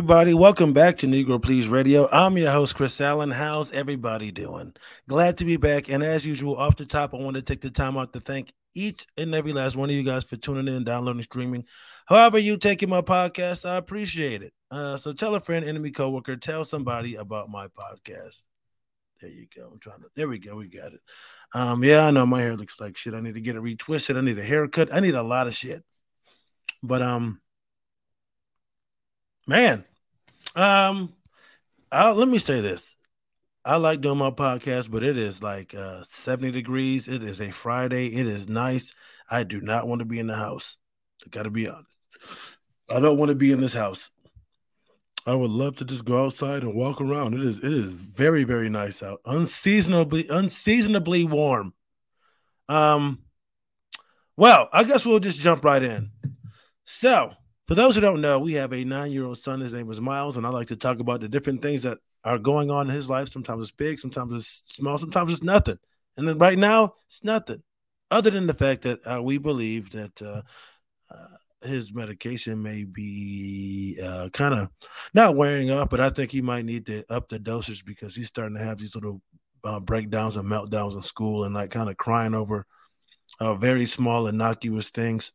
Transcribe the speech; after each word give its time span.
everybody. 0.00 0.32
Welcome 0.32 0.72
back 0.72 0.96
to 0.98 1.06
Negro 1.06 1.42
Please 1.42 1.68
Radio. 1.68 2.08
I'm 2.10 2.38
your 2.38 2.52
host, 2.52 2.74
Chris 2.74 2.98
Allen. 3.02 3.32
How's 3.32 3.70
everybody 3.70 4.30
doing? 4.30 4.72
Glad 5.06 5.36
to 5.36 5.44
be 5.44 5.58
back. 5.58 5.90
And 5.90 6.02
as 6.02 6.24
usual, 6.24 6.56
off 6.56 6.76
the 6.76 6.86
top, 6.86 7.12
I 7.12 7.18
want 7.18 7.36
to 7.36 7.42
take 7.42 7.60
the 7.60 7.68
time 7.68 7.98
out 7.98 8.14
to 8.14 8.20
thank 8.20 8.50
each 8.74 9.06
and 9.18 9.34
every 9.34 9.52
last 9.52 9.76
one 9.76 9.90
of 9.90 9.94
you 9.94 10.02
guys 10.02 10.24
for 10.24 10.36
tuning 10.36 10.74
in, 10.74 10.84
downloading, 10.84 11.22
streaming. 11.22 11.66
However, 12.06 12.38
you 12.38 12.56
taking 12.56 12.88
my 12.88 13.02
podcast, 13.02 13.68
I 13.68 13.76
appreciate 13.76 14.42
it. 14.42 14.54
Uh, 14.70 14.96
so 14.96 15.12
tell 15.12 15.34
a 15.34 15.40
friend, 15.40 15.66
enemy, 15.66 15.90
coworker, 15.90 16.36
tell 16.36 16.64
somebody 16.64 17.16
about 17.16 17.50
my 17.50 17.68
podcast. 17.68 18.42
There 19.20 19.28
you 19.28 19.48
go. 19.54 19.68
I'm 19.70 19.80
trying 19.80 20.00
to. 20.00 20.06
There 20.16 20.28
we 20.28 20.38
go. 20.38 20.56
We 20.56 20.68
got 20.68 20.94
it. 20.94 21.00
Um, 21.52 21.84
yeah, 21.84 22.06
I 22.06 22.10
know 22.10 22.24
my 22.24 22.40
hair 22.40 22.56
looks 22.56 22.80
like 22.80 22.96
shit. 22.96 23.12
I 23.12 23.20
need 23.20 23.34
to 23.34 23.42
get 23.42 23.54
it 23.54 23.62
retwisted. 23.62 24.16
I 24.16 24.22
need 24.22 24.38
a 24.38 24.42
haircut. 24.42 24.94
I 24.94 25.00
need 25.00 25.14
a 25.14 25.22
lot 25.22 25.46
of 25.46 25.54
shit. 25.54 25.84
But 26.82 27.02
um, 27.02 27.42
man, 29.46 29.84
um, 30.56 31.12
I'll, 31.92 32.14
let 32.14 32.28
me 32.28 32.38
say 32.38 32.60
this. 32.60 32.94
I 33.64 33.76
like 33.76 34.00
doing 34.00 34.18
my 34.18 34.30
podcast, 34.30 34.90
but 34.90 35.02
it 35.02 35.18
is 35.18 35.42
like 35.42 35.74
uh 35.74 36.02
70 36.08 36.52
degrees. 36.52 37.08
It 37.08 37.22
is 37.22 37.40
a 37.40 37.50
Friday. 37.50 38.06
It 38.06 38.26
is 38.26 38.48
nice. 38.48 38.92
I 39.30 39.44
do 39.44 39.60
not 39.60 39.86
want 39.86 39.98
to 39.98 40.06
be 40.06 40.18
in 40.18 40.26
the 40.26 40.36
house. 40.36 40.78
I 41.24 41.28
gotta 41.28 41.50
be 41.50 41.68
honest. 41.68 41.90
I 42.88 43.00
don't 43.00 43.18
want 43.18 43.28
to 43.28 43.34
be 43.34 43.52
in 43.52 43.60
this 43.60 43.74
house. 43.74 44.10
I 45.26 45.34
would 45.34 45.50
love 45.50 45.76
to 45.76 45.84
just 45.84 46.06
go 46.06 46.24
outside 46.24 46.62
and 46.62 46.74
walk 46.74 47.00
around. 47.00 47.34
It 47.34 47.44
is 47.44 47.58
it 47.58 47.72
is 47.72 47.90
very 47.90 48.44
very 48.44 48.70
nice 48.70 49.02
out. 49.02 49.20
Unseasonably 49.26 50.26
unseasonably 50.28 51.24
warm. 51.24 51.74
Um 52.68 53.18
well, 54.36 54.70
I 54.72 54.84
guess 54.84 55.04
we'll 55.04 55.20
just 55.20 55.38
jump 55.38 55.64
right 55.66 55.82
in. 55.82 56.12
So, 56.86 57.34
for 57.70 57.76
those 57.76 57.94
who 57.94 58.00
don't 58.00 58.20
know, 58.20 58.40
we 58.40 58.54
have 58.54 58.72
a 58.72 58.84
9-year-old 58.84 59.38
son. 59.38 59.60
His 59.60 59.72
name 59.72 59.88
is 59.92 60.00
Miles 60.00 60.36
and 60.36 60.44
I 60.44 60.48
like 60.48 60.66
to 60.68 60.76
talk 60.76 60.98
about 60.98 61.20
the 61.20 61.28
different 61.28 61.62
things 61.62 61.84
that 61.84 61.98
are 62.24 62.36
going 62.36 62.68
on 62.68 62.90
in 62.90 62.96
his 62.96 63.08
life. 63.08 63.30
Sometimes 63.30 63.62
it's 63.62 63.70
big, 63.70 64.00
sometimes 64.00 64.32
it's 64.34 64.74
small, 64.74 64.98
sometimes 64.98 65.30
it's 65.30 65.44
nothing. 65.44 65.78
And 66.16 66.26
then 66.26 66.36
right 66.36 66.58
now, 66.58 66.94
it's 67.06 67.22
nothing. 67.22 67.62
Other 68.10 68.32
than 68.32 68.48
the 68.48 68.54
fact 68.54 68.82
that 68.82 69.06
uh, 69.06 69.22
we 69.22 69.38
believe 69.38 69.90
that 69.90 70.20
uh, 70.20 70.42
uh, 71.14 71.36
his 71.64 71.94
medication 71.94 72.60
may 72.60 72.82
be 72.82 74.00
uh, 74.02 74.30
kind 74.30 74.54
of 74.54 74.70
not 75.14 75.36
wearing 75.36 75.70
off, 75.70 75.90
but 75.90 76.00
I 76.00 76.10
think 76.10 76.32
he 76.32 76.42
might 76.42 76.64
need 76.64 76.86
to 76.86 77.04
up 77.08 77.28
the 77.28 77.38
dosage 77.38 77.84
because 77.84 78.16
he's 78.16 78.26
starting 78.26 78.58
to 78.58 78.64
have 78.64 78.78
these 78.78 78.96
little 78.96 79.22
uh, 79.62 79.78
breakdowns 79.78 80.36
and 80.36 80.50
meltdowns 80.50 80.94
in 80.94 81.02
school 81.02 81.44
and 81.44 81.54
like 81.54 81.70
kind 81.70 81.88
of 81.88 81.96
crying 81.96 82.34
over 82.34 82.66
uh, 83.38 83.54
very 83.54 83.86
small 83.86 84.26
innocuous 84.26 84.90
things. 84.90 85.30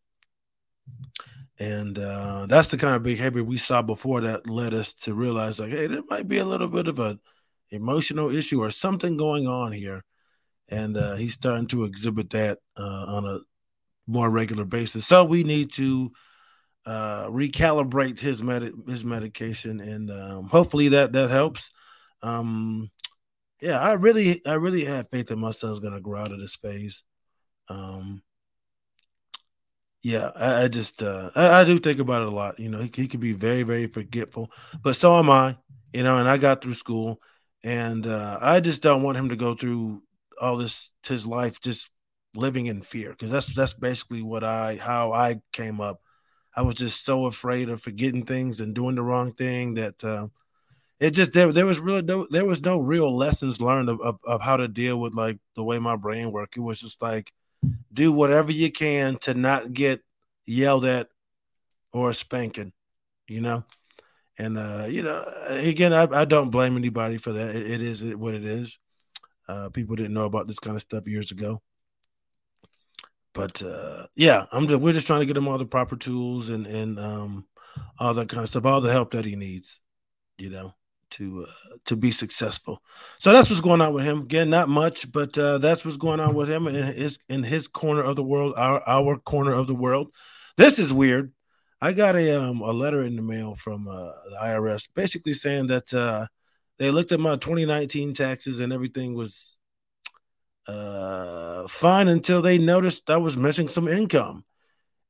And 1.57 1.97
uh, 1.97 2.47
that's 2.47 2.67
the 2.67 2.77
kind 2.77 2.95
of 2.95 3.03
behavior 3.03 3.43
we 3.43 3.57
saw 3.57 3.81
before 3.81 4.21
that 4.21 4.49
led 4.49 4.73
us 4.73 4.93
to 4.93 5.13
realize 5.13 5.59
like, 5.59 5.71
hey, 5.71 5.87
there 5.87 6.03
might 6.09 6.27
be 6.27 6.39
a 6.39 6.45
little 6.45 6.67
bit 6.67 6.87
of 6.87 6.99
an 6.99 7.19
emotional 7.69 8.29
issue 8.29 8.61
or 8.61 8.71
something 8.71 9.15
going 9.15 9.47
on 9.47 9.71
here. 9.71 10.03
And 10.67 10.97
uh, 10.97 11.15
he's 11.15 11.33
starting 11.33 11.67
to 11.67 11.85
exhibit 11.85 12.31
that 12.31 12.59
uh, 12.77 12.81
on 12.83 13.25
a 13.25 13.39
more 14.07 14.29
regular 14.29 14.65
basis. 14.65 15.07
So 15.07 15.23
we 15.23 15.43
need 15.43 15.71
to 15.73 16.11
uh, 16.85 17.27
recalibrate 17.27 18.19
his 18.19 18.43
med- 18.43 18.73
his 18.87 19.03
medication, 19.03 19.79
and 19.79 20.11
um, 20.11 20.45
hopefully 20.45 20.89
that 20.89 21.13
that 21.13 21.29
helps. 21.31 21.71
Um, 22.21 22.91
yeah, 23.61 23.79
I 23.79 23.93
really 23.93 24.45
I 24.45 24.53
really 24.53 24.85
have 24.85 25.09
faith 25.09 25.27
that 25.27 25.37
my 25.37 25.51
son's 25.51 25.79
gonna 25.79 26.01
grow 26.01 26.21
out 26.21 26.31
of 26.31 26.39
this 26.39 26.55
phase. 26.55 27.03
Um, 27.67 28.21
yeah, 30.05 30.29
I, 30.35 30.65
I 30.65 30.67
just 30.67 31.01
uh, 31.01 31.31
I, 31.33 31.61
I, 31.61 31.63
do 31.63 31.79
think 31.79 31.99
about 31.99 32.21
it 32.21 32.27
a 32.27 32.31
lot. 32.31 32.59
You 32.59 32.69
know, 32.69 32.77
he, 32.77 32.91
he 32.93 33.07
could 33.07 33.19
be 33.19 33.33
very 33.33 33.63
very 33.63 33.87
forgetful, 33.87 34.51
but 34.83 34.95
so 34.95 35.17
am 35.17 35.31
I. 35.31 35.57
You 35.93 36.03
know, 36.03 36.19
and 36.19 36.29
I 36.29 36.37
got 36.37 36.61
through 36.61 36.75
school, 36.75 37.19
and 37.63 38.05
uh, 38.05 38.37
I 38.39 38.59
just 38.59 38.83
don't 38.83 39.01
want 39.01 39.17
him 39.17 39.29
to 39.29 39.35
go 39.35 39.55
through 39.55 40.03
all 40.39 40.57
this 40.57 40.91
his 41.07 41.25
life 41.25 41.59
just 41.59 41.89
living 42.35 42.67
in 42.67 42.83
fear 42.83 43.09
because 43.09 43.31
that's 43.31 43.47
that's 43.55 43.73
basically 43.73 44.21
what 44.21 44.43
I 44.43 44.77
how 44.77 45.11
I 45.11 45.37
came 45.51 45.81
up. 45.81 46.01
I 46.55 46.61
was 46.61 46.75
just 46.75 47.03
so 47.03 47.25
afraid 47.25 47.69
of 47.69 47.81
forgetting 47.81 48.27
things 48.27 48.59
and 48.59 48.75
doing 48.75 48.93
the 48.93 49.01
wrong 49.01 49.33
thing 49.33 49.73
that 49.73 50.03
uh, 50.03 50.27
it 50.99 51.11
just 51.11 51.33
there 51.33 51.51
there 51.51 51.65
was 51.65 51.79
really 51.79 52.03
no, 52.03 52.27
there 52.29 52.45
was 52.45 52.61
no 52.61 52.79
real 52.79 53.17
lessons 53.17 53.59
learned 53.59 53.89
of, 53.89 53.99
of, 54.01 54.19
of 54.23 54.41
how 54.41 54.57
to 54.57 54.67
deal 54.67 54.99
with 54.99 55.15
like 55.15 55.39
the 55.55 55.63
way 55.63 55.79
my 55.79 55.95
brain 55.95 56.31
worked. 56.31 56.57
It 56.57 56.61
was 56.61 56.79
just 56.79 57.01
like 57.01 57.31
do 57.95 58.11
whatever 58.11 58.51
you 58.51 58.71
can 58.71 59.17
to 59.21 59.33
not 59.33 59.73
get 59.73 60.01
yelled 60.45 60.85
at 60.85 61.07
or 61.91 62.13
spanking, 62.13 62.73
you 63.27 63.41
know. 63.41 63.63
And 64.37 64.57
uh, 64.57 64.85
you 64.87 65.01
know, 65.01 65.23
again, 65.47 65.93
I, 65.93 66.03
I 66.21 66.25
don't 66.25 66.51
blame 66.51 66.77
anybody 66.77 67.17
for 67.17 67.33
that. 67.33 67.55
it, 67.55 67.71
it 67.71 67.81
is 67.81 68.03
what 68.03 68.35
it 68.35 68.45
is. 68.45 68.77
Uh, 69.47 69.69
people 69.69 69.95
didn't 69.95 70.13
know 70.13 70.25
about 70.25 70.47
this 70.47 70.59
kind 70.59 70.75
of 70.75 70.81
stuff 70.81 71.07
years 71.07 71.31
ago 71.31 71.61
but 73.35 73.61
uh, 73.61 74.07
yeah, 74.15 74.45
I'm 74.51 74.67
just, 74.67 74.79
we're 74.81 74.93
just 74.93 75.05
trying 75.05 75.19
to 75.19 75.25
get 75.25 75.37
him 75.37 75.47
all 75.47 75.57
the 75.57 75.65
proper 75.65 75.97
tools 75.97 76.49
and 76.49 76.65
and 76.65 76.97
um, 76.97 77.45
all 77.99 78.13
that 78.15 78.29
kind 78.29 78.41
of 78.41 78.49
stuff, 78.49 78.65
all 78.65 78.81
the 78.81 78.91
help 78.91 79.11
that 79.11 79.25
he 79.25 79.35
needs, 79.35 79.81
you 80.37 80.49
know, 80.49 80.73
to 81.15 81.45
uh, 81.47 81.75
to 81.85 81.95
be 81.95 82.11
successful. 82.11 82.81
So 83.19 83.31
that's 83.31 83.49
what's 83.49 83.61
going 83.61 83.81
on 83.81 83.93
with 83.93 84.05
him. 84.05 84.21
Again, 84.21 84.49
not 84.49 84.69
much, 84.69 85.11
but 85.11 85.37
uh, 85.37 85.57
that's 85.57 85.83
what's 85.83 85.97
going 85.97 86.19
on 86.19 86.35
with 86.35 86.49
him 86.49 86.67
in 86.67 86.75
his 86.75 87.17
in 87.29 87.43
his 87.43 87.67
corner 87.67 88.01
of 88.03 88.15
the 88.15 88.23
world, 88.23 88.53
our 88.57 88.81
our 88.87 89.17
corner 89.17 89.53
of 89.53 89.67
the 89.67 89.75
world. 89.75 90.11
This 90.57 90.79
is 90.79 90.93
weird. 90.93 91.31
I 91.81 91.93
got 91.93 92.15
a 92.15 92.41
um 92.41 92.61
a 92.61 92.71
letter 92.71 93.03
in 93.03 93.15
the 93.15 93.21
mail 93.21 93.55
from 93.55 93.87
uh, 93.87 94.11
the 94.29 94.37
IRS, 94.41 94.87
basically 94.93 95.33
saying 95.33 95.67
that 95.67 95.93
uh, 95.93 96.27
they 96.79 96.91
looked 96.91 97.11
at 97.11 97.19
my 97.19 97.35
2019 97.37 98.13
taxes 98.13 98.59
and 98.59 98.73
everything 98.73 99.13
was 99.13 99.57
uh, 100.67 101.67
fine 101.67 102.07
until 102.07 102.41
they 102.41 102.57
noticed 102.57 103.09
I 103.09 103.17
was 103.17 103.37
missing 103.37 103.67
some 103.67 103.87
income. 103.87 104.45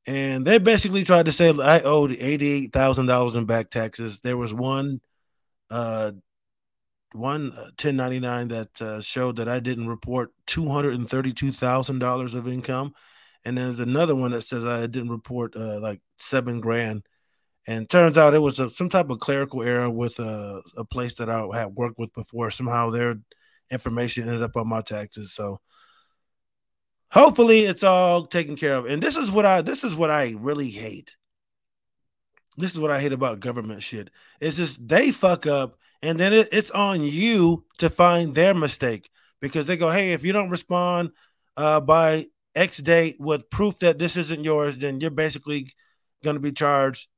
And 0.06 0.46
they 0.46 0.58
basically 0.58 1.02
tried 1.02 1.26
to 1.26 1.32
say 1.32 1.48
I 1.48 1.80
owed 1.80 2.12
eighty-eight 2.12 2.72
thousand 2.72 3.06
dollars 3.06 3.34
in 3.34 3.44
back 3.44 3.70
taxes. 3.70 4.20
There 4.20 4.36
was 4.36 4.54
one, 4.54 5.00
uh, 5.70 6.12
one 7.12 7.50
1099 7.50 8.52
uh, 8.52 8.54
that 8.54 8.82
uh, 8.82 9.00
showed 9.00 9.36
that 9.36 9.48
I 9.48 9.60
didn't 9.60 9.88
report 9.88 10.32
two 10.46 10.68
hundred 10.68 10.94
and 10.94 11.08
thirty-two 11.08 11.52
thousand 11.52 11.98
dollars 11.98 12.34
of 12.34 12.48
income, 12.48 12.94
and 13.44 13.56
there's 13.56 13.80
another 13.80 14.14
one 14.14 14.32
that 14.32 14.42
says 14.42 14.64
I 14.64 14.86
didn't 14.86 15.10
report 15.10 15.56
uh, 15.56 15.80
like 15.80 16.00
seven 16.18 16.60
grand. 16.60 17.06
And 17.68 17.90
turns 17.90 18.16
out 18.16 18.34
it 18.34 18.38
was 18.38 18.60
a, 18.60 18.68
some 18.68 18.88
type 18.88 19.10
of 19.10 19.18
clerical 19.18 19.62
error 19.62 19.90
with 19.90 20.20
a, 20.20 20.62
a 20.76 20.84
place 20.84 21.14
that 21.14 21.28
I 21.28 21.44
had 21.52 21.74
worked 21.74 21.98
with 21.98 22.12
before. 22.12 22.50
Somehow 22.52 22.90
their 22.90 23.16
information 23.70 24.28
ended 24.28 24.42
up 24.42 24.56
on 24.56 24.68
my 24.68 24.82
taxes. 24.82 25.32
So 25.32 25.60
hopefully 27.10 27.64
it's 27.64 27.82
all 27.82 28.26
taken 28.26 28.56
care 28.56 28.76
of. 28.76 28.86
And 28.86 29.02
this 29.02 29.16
is 29.16 29.30
what 29.30 29.46
I 29.46 29.62
this 29.62 29.84
is 29.84 29.96
what 29.96 30.10
I 30.10 30.34
really 30.38 30.70
hate. 30.70 31.16
This 32.56 32.72
is 32.72 32.78
what 32.78 32.90
I 32.90 33.00
hate 33.00 33.12
about 33.12 33.40
government 33.40 33.82
shit. 33.82 34.10
It's 34.40 34.56
just 34.56 34.86
they 34.86 35.12
fuck 35.12 35.46
up 35.46 35.78
and 36.02 36.18
then 36.18 36.32
it, 36.32 36.48
it's 36.52 36.70
on 36.70 37.02
you 37.02 37.64
to 37.78 37.90
find 37.90 38.34
their 38.34 38.54
mistake 38.54 39.10
because 39.40 39.66
they 39.66 39.76
go, 39.76 39.90
hey, 39.90 40.12
if 40.12 40.24
you 40.24 40.32
don't 40.32 40.50
respond 40.50 41.10
uh, 41.56 41.80
by 41.80 42.26
X 42.54 42.78
date 42.78 43.16
with 43.18 43.50
proof 43.50 43.78
that 43.80 43.98
this 43.98 44.16
isn't 44.16 44.44
yours, 44.44 44.78
then 44.78 45.00
you're 45.00 45.10
basically 45.10 45.74
going 46.24 46.36
to 46.36 46.40
be 46.40 46.52
charged 46.52 47.08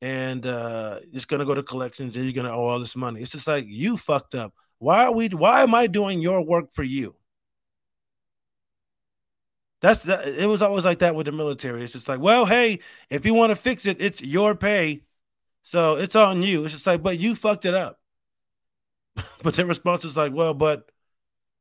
and 0.00 0.46
uh, 0.46 1.00
it's 1.12 1.24
going 1.24 1.40
to 1.40 1.46
go 1.46 1.54
to 1.54 1.62
collections 1.62 2.16
and 2.16 2.24
you're 2.24 2.34
going 2.34 2.46
to 2.46 2.52
owe 2.52 2.66
all 2.66 2.80
this 2.80 2.96
money. 2.96 3.20
It's 3.20 3.32
just 3.32 3.46
like 3.46 3.64
you 3.66 3.96
fucked 3.96 4.34
up. 4.34 4.52
Why 4.78 5.06
are 5.06 5.12
we 5.12 5.28
why 5.28 5.62
am 5.62 5.74
I 5.74 5.86
doing 5.86 6.20
your 6.20 6.44
work 6.44 6.72
for 6.72 6.82
you? 6.82 7.16
That's 9.82 10.02
that 10.04 10.26
it 10.26 10.46
was 10.46 10.62
always 10.62 10.84
like 10.84 11.00
that 11.00 11.14
with 11.14 11.26
the 11.26 11.32
military. 11.32 11.82
It's 11.82 11.92
just 11.92 12.08
like, 12.08 12.20
well, 12.20 12.46
hey, 12.46 12.80
if 13.10 13.26
you 13.26 13.34
want 13.34 13.50
to 13.50 13.56
fix 13.56 13.86
it, 13.86 13.98
it's 14.00 14.22
your 14.22 14.54
pay. 14.54 15.02
So 15.62 15.96
it's 15.96 16.16
on 16.16 16.42
you. 16.42 16.64
It's 16.64 16.74
just 16.74 16.86
like, 16.86 17.02
but 17.02 17.18
you 17.18 17.34
fucked 17.34 17.64
it 17.64 17.74
up. 17.74 18.00
but 19.42 19.54
their 19.54 19.66
response 19.66 20.04
is 20.04 20.16
like, 20.16 20.32
well, 20.32 20.54
but 20.54 20.90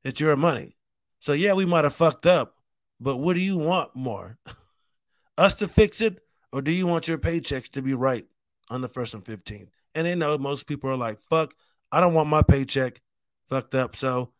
it's 0.03 0.19
your 0.19 0.35
money. 0.35 0.77
So 1.19 1.33
yeah, 1.33 1.53
we 1.53 1.65
might 1.65 1.83
have 1.83 1.95
fucked 1.95 2.25
up, 2.25 2.55
but 2.99 3.17
what 3.17 3.33
do 3.33 3.41
you 3.41 3.57
want 3.57 3.95
more? 3.95 4.37
Us 5.37 5.55
to 5.55 5.67
fix 5.67 6.01
it, 6.01 6.19
or 6.51 6.61
do 6.61 6.71
you 6.71 6.87
want 6.87 7.07
your 7.07 7.17
paychecks 7.17 7.69
to 7.71 7.81
be 7.81 7.93
right 7.93 8.25
on 8.69 8.81
the 8.81 8.87
first 8.87 9.13
and 9.13 9.25
15th? 9.25 9.69
And 9.93 10.05
they 10.05 10.15
know 10.15 10.37
most 10.37 10.67
people 10.67 10.89
are 10.89 10.97
like, 10.97 11.19
fuck, 11.19 11.53
I 11.91 11.99
don't 11.99 12.13
want 12.13 12.29
my 12.29 12.41
paycheck 12.41 13.01
fucked 13.49 13.75
up. 13.75 13.95
So 13.95 14.31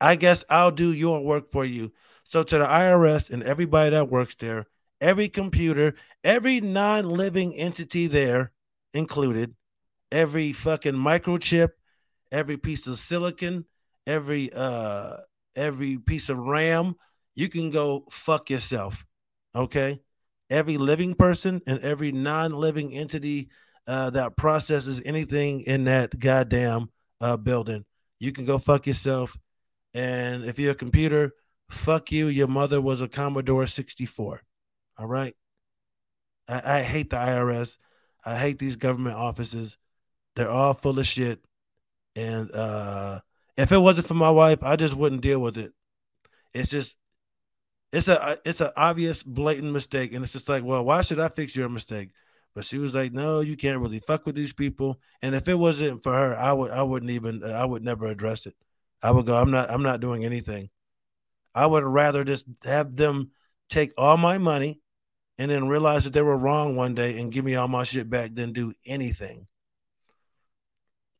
I 0.00 0.16
guess 0.16 0.44
I'll 0.48 0.70
do 0.70 0.92
your 0.92 1.22
work 1.24 1.50
for 1.50 1.64
you. 1.64 1.92
So 2.24 2.42
to 2.42 2.58
the 2.58 2.64
IRS 2.64 3.30
and 3.30 3.42
everybody 3.42 3.90
that 3.90 4.10
works 4.10 4.34
there, 4.34 4.66
every 5.00 5.28
computer, 5.28 5.94
every 6.22 6.60
non-living 6.60 7.54
entity 7.54 8.06
there 8.06 8.52
included, 8.94 9.54
every 10.10 10.52
fucking 10.52 10.94
microchip, 10.94 11.70
every 12.30 12.56
piece 12.56 12.86
of 12.86 12.98
silicon, 12.98 13.66
every 14.06 14.52
uh 14.52 15.16
every 15.54 15.98
piece 15.98 16.28
of 16.28 16.38
RAM, 16.38 16.94
you 17.34 17.48
can 17.48 17.70
go 17.70 18.04
fuck 18.10 18.50
yourself. 18.50 19.04
Okay? 19.54 20.00
Every 20.50 20.76
living 20.78 21.14
person 21.14 21.62
and 21.66 21.78
every 21.80 22.12
non-living 22.12 22.92
entity 22.92 23.48
uh, 23.86 24.10
that 24.10 24.36
processes 24.36 25.02
anything 25.04 25.60
in 25.62 25.84
that 25.84 26.18
goddamn 26.18 26.90
uh, 27.20 27.36
building. 27.36 27.84
You 28.20 28.32
can 28.32 28.44
go 28.44 28.58
fuck 28.58 28.86
yourself. 28.86 29.36
And 29.94 30.44
if 30.44 30.58
you're 30.58 30.72
a 30.72 30.76
computer, 30.76 31.32
fuck 31.72 32.12
you. 32.12 32.28
Your 32.28 32.48
mother 32.48 32.80
was 32.80 33.00
a 33.00 33.08
Commodore 33.08 33.66
64. 33.66 34.42
All 34.98 35.06
right. 35.06 35.34
I, 36.48 36.78
I 36.78 36.82
hate 36.82 37.10
the 37.10 37.16
IRS. 37.16 37.78
I 38.24 38.38
hate 38.38 38.58
these 38.58 38.76
government 38.76 39.16
offices. 39.16 39.76
They're 40.36 40.50
all 40.50 40.74
full 40.74 40.98
of 40.98 41.06
shit. 41.06 41.44
And 42.14 42.50
uh, 42.52 43.20
if 43.56 43.72
it 43.72 43.78
wasn't 43.78 44.06
for 44.06 44.14
my 44.14 44.30
wife, 44.30 44.62
I 44.62 44.76
just 44.76 44.94
wouldn't 44.94 45.22
deal 45.22 45.40
with 45.40 45.56
it. 45.56 45.72
It's 46.52 46.70
just 46.70 46.96
it's 47.92 48.08
a 48.08 48.38
it's 48.44 48.60
an 48.60 48.70
obvious 48.76 49.22
blatant 49.22 49.72
mistake 49.72 50.12
and 50.12 50.24
it's 50.24 50.32
just 50.32 50.48
like 50.48 50.64
well 50.64 50.82
why 50.82 51.02
should 51.02 51.20
i 51.20 51.28
fix 51.28 51.54
your 51.54 51.68
mistake 51.68 52.10
but 52.54 52.64
she 52.64 52.78
was 52.78 52.94
like 52.94 53.12
no 53.12 53.40
you 53.40 53.56
can't 53.56 53.80
really 53.80 54.00
fuck 54.00 54.24
with 54.24 54.34
these 54.34 54.52
people 54.52 54.98
and 55.20 55.34
if 55.34 55.46
it 55.46 55.54
wasn't 55.54 56.02
for 56.02 56.12
her 56.12 56.34
i 56.36 56.52
would 56.52 56.70
i 56.70 56.82
wouldn't 56.82 57.10
even 57.10 57.44
i 57.44 57.64
would 57.64 57.84
never 57.84 58.06
address 58.06 58.46
it 58.46 58.54
i 59.02 59.10
would 59.10 59.26
go 59.26 59.36
i'm 59.36 59.50
not 59.50 59.70
i'm 59.70 59.82
not 59.82 60.00
doing 60.00 60.24
anything 60.24 60.70
i 61.54 61.66
would 61.66 61.84
rather 61.84 62.24
just 62.24 62.46
have 62.64 62.96
them 62.96 63.30
take 63.68 63.92
all 63.96 64.16
my 64.16 64.38
money 64.38 64.80
and 65.38 65.50
then 65.50 65.68
realize 65.68 66.04
that 66.04 66.12
they 66.12 66.22
were 66.22 66.36
wrong 66.36 66.76
one 66.76 66.94
day 66.94 67.18
and 67.18 67.32
give 67.32 67.44
me 67.44 67.54
all 67.54 67.68
my 67.68 67.82
shit 67.82 68.08
back 68.08 68.34
than 68.34 68.52
do 68.52 68.72
anything 68.86 69.46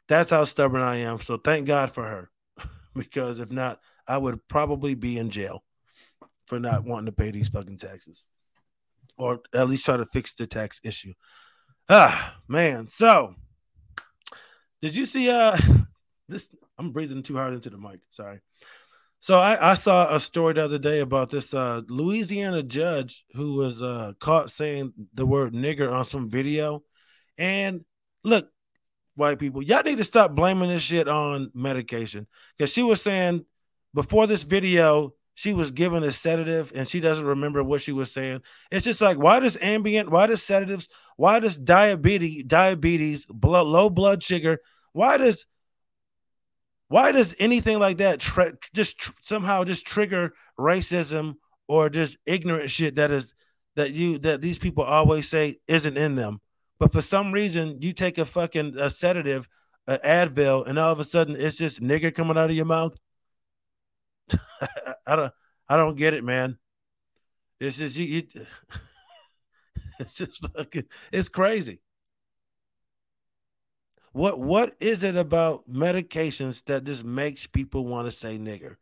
that's 0.08 0.30
how 0.30 0.44
stubborn 0.44 0.82
i 0.82 0.96
am 0.96 1.20
so 1.20 1.36
thank 1.36 1.66
god 1.66 1.92
for 1.92 2.04
her 2.04 2.30
because 2.94 3.38
if 3.38 3.50
not 3.50 3.80
i 4.06 4.16
would 4.16 4.46
probably 4.48 4.94
be 4.94 5.16
in 5.18 5.30
jail 5.30 5.62
for 6.52 6.60
not 6.60 6.84
wanting 6.84 7.06
to 7.06 7.12
pay 7.12 7.30
these 7.30 7.48
fucking 7.48 7.78
taxes, 7.78 8.24
or 9.16 9.40
at 9.54 9.70
least 9.70 9.86
try 9.86 9.96
to 9.96 10.04
fix 10.04 10.34
the 10.34 10.46
tax 10.46 10.80
issue. 10.84 11.14
Ah, 11.88 12.36
man. 12.46 12.88
So, 12.88 13.34
did 14.82 14.94
you 14.94 15.06
see? 15.06 15.30
Uh, 15.30 15.56
this 16.28 16.54
I'm 16.78 16.92
breathing 16.92 17.22
too 17.22 17.36
hard 17.36 17.54
into 17.54 17.70
the 17.70 17.78
mic. 17.78 18.00
Sorry. 18.10 18.40
So 19.22 19.38
I, 19.38 19.70
I 19.70 19.74
saw 19.74 20.12
a 20.12 20.18
story 20.18 20.54
the 20.54 20.64
other 20.64 20.78
day 20.78 20.98
about 20.98 21.30
this 21.30 21.54
uh, 21.54 21.82
Louisiana 21.88 22.60
judge 22.64 23.24
who 23.34 23.54
was 23.54 23.80
uh, 23.80 24.14
caught 24.18 24.50
saying 24.50 24.94
the 25.14 25.24
word 25.24 25.52
nigger 25.52 25.92
on 25.92 26.04
some 26.04 26.28
video. 26.28 26.82
And 27.38 27.84
look, 28.24 28.48
white 29.14 29.38
people, 29.38 29.62
y'all 29.62 29.84
need 29.84 29.98
to 29.98 30.04
stop 30.04 30.34
blaming 30.34 30.70
this 30.70 30.82
shit 30.82 31.06
on 31.06 31.52
medication. 31.54 32.26
Because 32.58 32.72
she 32.72 32.82
was 32.82 33.00
saying 33.00 33.44
before 33.94 34.26
this 34.26 34.42
video, 34.42 35.14
she 35.34 35.52
was 35.52 35.70
given 35.70 36.02
a 36.02 36.10
sedative 36.10 36.72
and 36.74 36.88
she 36.88 36.98
doesn't 36.98 37.24
remember 37.24 37.62
what 37.62 37.80
she 37.80 37.92
was 37.92 38.12
saying. 38.12 38.40
It's 38.72 38.84
just 38.84 39.00
like, 39.00 39.18
why 39.18 39.38
does 39.38 39.56
Ambien, 39.58 40.08
why 40.08 40.26
does 40.26 40.42
sedatives, 40.42 40.88
why 41.16 41.38
does 41.38 41.56
diabetes, 41.56 42.42
diabetes, 42.44 43.24
blood, 43.26 43.68
low 43.68 43.88
blood 43.88 44.24
sugar, 44.24 44.58
why 44.92 45.16
does, 45.16 45.46
why 46.92 47.10
does 47.10 47.34
anything 47.38 47.78
like 47.78 47.96
that 47.96 48.20
tra- 48.20 48.52
just 48.74 48.98
tr- 48.98 49.12
somehow 49.22 49.64
just 49.64 49.86
trigger 49.86 50.34
racism 50.58 51.36
or 51.66 51.88
just 51.88 52.18
ignorant 52.26 52.68
shit 52.68 52.96
that 52.96 53.10
is 53.10 53.32
that 53.76 53.92
you 53.92 54.18
that 54.18 54.42
these 54.42 54.58
people 54.58 54.84
always 54.84 55.26
say 55.26 55.56
isn't 55.66 55.96
in 55.96 56.16
them, 56.16 56.42
but 56.78 56.92
for 56.92 57.00
some 57.00 57.32
reason 57.32 57.80
you 57.80 57.94
take 57.94 58.18
a 58.18 58.26
fucking 58.26 58.76
a 58.78 58.90
sedative, 58.90 59.48
an 59.86 60.00
Advil, 60.04 60.68
and 60.68 60.78
all 60.78 60.92
of 60.92 61.00
a 61.00 61.04
sudden 61.04 61.34
it's 61.34 61.56
just 61.56 61.80
nigger 61.80 62.14
coming 62.14 62.36
out 62.36 62.50
of 62.50 62.56
your 62.56 62.66
mouth. 62.66 62.94
I 65.06 65.16
don't 65.16 65.32
I 65.70 65.78
don't 65.78 65.96
get 65.96 66.12
it, 66.12 66.22
man. 66.22 66.58
It's 67.58 67.78
just 67.78 67.96
you, 67.96 68.04
you 68.04 68.46
it's 69.98 70.16
just 70.16 70.46
fucking 70.54 70.84
it's 71.10 71.30
crazy. 71.30 71.80
What 74.12 74.38
what 74.38 74.76
is 74.78 75.02
it 75.02 75.16
about 75.16 75.70
medications 75.70 76.64
that 76.66 76.84
just 76.84 77.04
makes 77.04 77.46
people 77.46 77.86
want 77.86 78.06
to 78.06 78.12
say 78.12 78.38
nigger? 78.38 78.76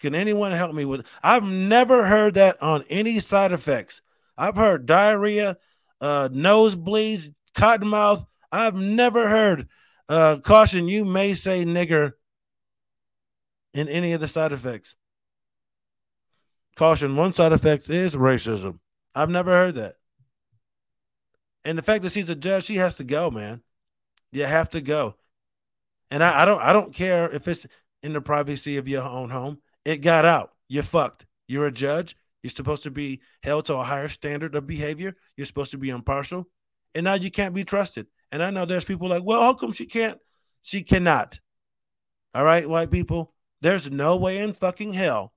Can 0.00 0.14
anyone 0.14 0.52
help 0.52 0.74
me 0.74 0.84
with 0.84 1.06
I've 1.22 1.44
never 1.44 2.06
heard 2.06 2.34
that 2.34 2.60
on 2.60 2.84
any 2.90 3.20
side 3.20 3.52
effects. 3.52 4.02
I've 4.36 4.56
heard 4.56 4.86
diarrhea, 4.86 5.58
uh 6.00 6.28
nosebleeds, 6.28 7.32
cotton 7.54 7.88
mouth. 7.88 8.24
I've 8.50 8.74
never 8.74 9.28
heard 9.28 9.68
uh 10.08 10.38
caution 10.38 10.88
you 10.88 11.04
may 11.04 11.34
say 11.34 11.64
nigger 11.64 12.14
in 13.72 13.88
any 13.88 14.12
of 14.12 14.20
the 14.20 14.28
side 14.28 14.52
effects. 14.52 14.96
Caution, 16.74 17.16
one 17.16 17.32
side 17.32 17.52
effect 17.52 17.88
is 17.88 18.16
racism. 18.16 18.80
I've 19.14 19.30
never 19.30 19.50
heard 19.50 19.76
that. 19.76 19.96
And 21.64 21.78
the 21.78 21.82
fact 21.82 22.02
that 22.02 22.12
she's 22.12 22.28
a 22.28 22.34
judge, 22.34 22.64
she 22.64 22.76
has 22.76 22.96
to 22.96 23.04
go, 23.04 23.30
man. 23.30 23.62
You 24.32 24.44
have 24.44 24.70
to 24.70 24.80
go. 24.80 25.16
And 26.10 26.22
I, 26.22 26.42
I 26.42 26.44
don't 26.44 26.60
I 26.60 26.72
don't 26.72 26.94
care 26.94 27.30
if 27.30 27.48
it's 27.48 27.66
in 28.02 28.12
the 28.12 28.20
privacy 28.20 28.76
of 28.76 28.88
your 28.88 29.02
own 29.02 29.30
home. 29.30 29.58
It 29.84 29.98
got 29.98 30.24
out. 30.24 30.52
You're 30.68 30.82
fucked. 30.82 31.26
You're 31.48 31.66
a 31.66 31.72
judge. 31.72 32.16
You're 32.42 32.50
supposed 32.50 32.84
to 32.84 32.90
be 32.90 33.20
held 33.42 33.66
to 33.66 33.74
a 33.74 33.84
higher 33.84 34.08
standard 34.08 34.54
of 34.54 34.66
behavior. 34.66 35.16
You're 35.36 35.46
supposed 35.46 35.72
to 35.72 35.78
be 35.78 35.90
impartial. 35.90 36.48
And 36.94 37.04
now 37.04 37.14
you 37.14 37.30
can't 37.30 37.54
be 37.54 37.64
trusted. 37.64 38.06
And 38.30 38.42
I 38.42 38.50
know 38.50 38.64
there's 38.66 38.84
people 38.84 39.08
like, 39.08 39.24
well, 39.24 39.40
how 39.40 39.54
come 39.54 39.72
she 39.72 39.86
can't? 39.86 40.18
She 40.62 40.82
cannot. 40.82 41.40
All 42.34 42.44
right, 42.44 42.68
white 42.68 42.90
people. 42.90 43.32
There's 43.60 43.90
no 43.90 44.16
way 44.16 44.38
in 44.38 44.52
fucking 44.52 44.92
hell. 44.92 45.32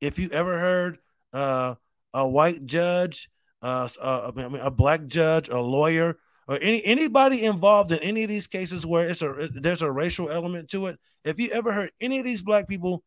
If 0.00 0.18
you 0.18 0.28
ever 0.30 0.58
heard 0.58 0.98
uh, 1.32 1.74
a 2.14 2.26
white 2.26 2.64
judge, 2.66 3.30
uh, 3.62 3.88
uh, 4.00 4.30
I 4.36 4.48
mean, 4.48 4.60
a 4.60 4.70
black 4.70 5.06
judge, 5.06 5.48
a 5.48 5.58
lawyer, 5.58 6.18
or 6.48 6.58
any 6.60 6.84
anybody 6.84 7.44
involved 7.44 7.92
in 7.92 7.98
any 7.98 8.22
of 8.22 8.28
these 8.28 8.46
cases 8.46 8.86
where 8.86 9.08
it's 9.08 9.22
a 9.22 9.48
there's 9.54 9.82
a 9.82 9.92
racial 9.92 10.30
element 10.30 10.70
to 10.70 10.86
it. 10.86 10.98
If 11.22 11.38
you 11.38 11.50
ever 11.50 11.72
heard 11.72 11.90
any 12.00 12.18
of 12.18 12.24
these 12.24 12.42
black 12.42 12.66
people 12.66 13.04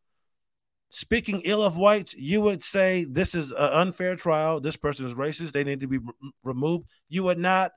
speaking 0.90 1.42
ill 1.44 1.62
of 1.62 1.76
whites, 1.76 2.14
you 2.14 2.40
would 2.40 2.62
say 2.62 3.04
this 3.04 3.34
is 3.34 3.50
an 3.50 3.56
unfair 3.56 4.14
trial. 4.14 4.60
This 4.60 4.76
person 4.76 5.06
is 5.06 5.14
racist. 5.14 5.52
They 5.52 5.64
need 5.64 5.80
to 5.80 5.88
be 5.88 5.98
removed. 6.44 6.86
You 7.08 7.24
would 7.24 7.38
not 7.38 7.72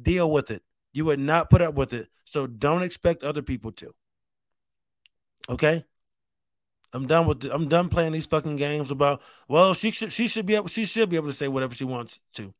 deal 0.00 0.30
with 0.30 0.50
it. 0.50 0.62
You 0.92 1.06
would 1.06 1.20
not 1.20 1.48
put 1.48 1.62
up 1.62 1.74
with 1.74 1.92
it. 1.92 2.08
So 2.24 2.46
don't 2.46 2.82
expect 2.82 3.22
other 3.22 3.42
people 3.42 3.72
to. 3.72 3.94
Okay. 5.48 5.84
I'm 6.92 7.06
done 7.06 7.26
with. 7.26 7.40
The, 7.40 7.54
I'm 7.54 7.68
done 7.68 7.88
playing 7.88 8.12
these 8.12 8.26
fucking 8.26 8.56
games 8.56 8.90
about. 8.90 9.22
Well, 9.48 9.74
she 9.74 9.90
should. 9.90 10.12
She 10.12 10.28
should 10.28 10.46
be 10.46 10.54
able. 10.54 10.68
She 10.68 10.86
should 10.86 11.08
be 11.08 11.16
able 11.16 11.28
to 11.28 11.34
say 11.34 11.48
whatever 11.48 11.74
she 11.74 11.84
wants 11.84 12.20
to. 12.34 12.54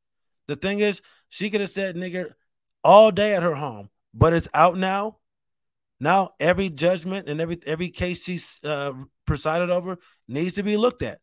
The 0.46 0.56
thing 0.56 0.80
is, 0.80 1.00
she 1.28 1.50
could 1.50 1.60
have 1.60 1.70
said 1.70 1.96
"nigger" 1.96 2.34
all 2.87 3.11
day 3.11 3.35
at 3.35 3.43
her 3.43 3.57
home, 3.57 3.90
but 4.14 4.33
it's 4.33 4.49
out 4.55 4.78
now. 4.78 5.16
Now 5.99 6.35
every 6.38 6.71
judgment 6.71 7.28
and 7.28 7.40
every 7.40 7.59
every 7.66 7.88
case 7.88 8.23
she's 8.23 8.61
uh, 8.62 8.93
presided 9.26 9.71
over 9.71 9.99
needs 10.28 10.55
to 10.55 10.62
be 10.62 10.76
looked 10.76 11.02
at. 11.02 11.19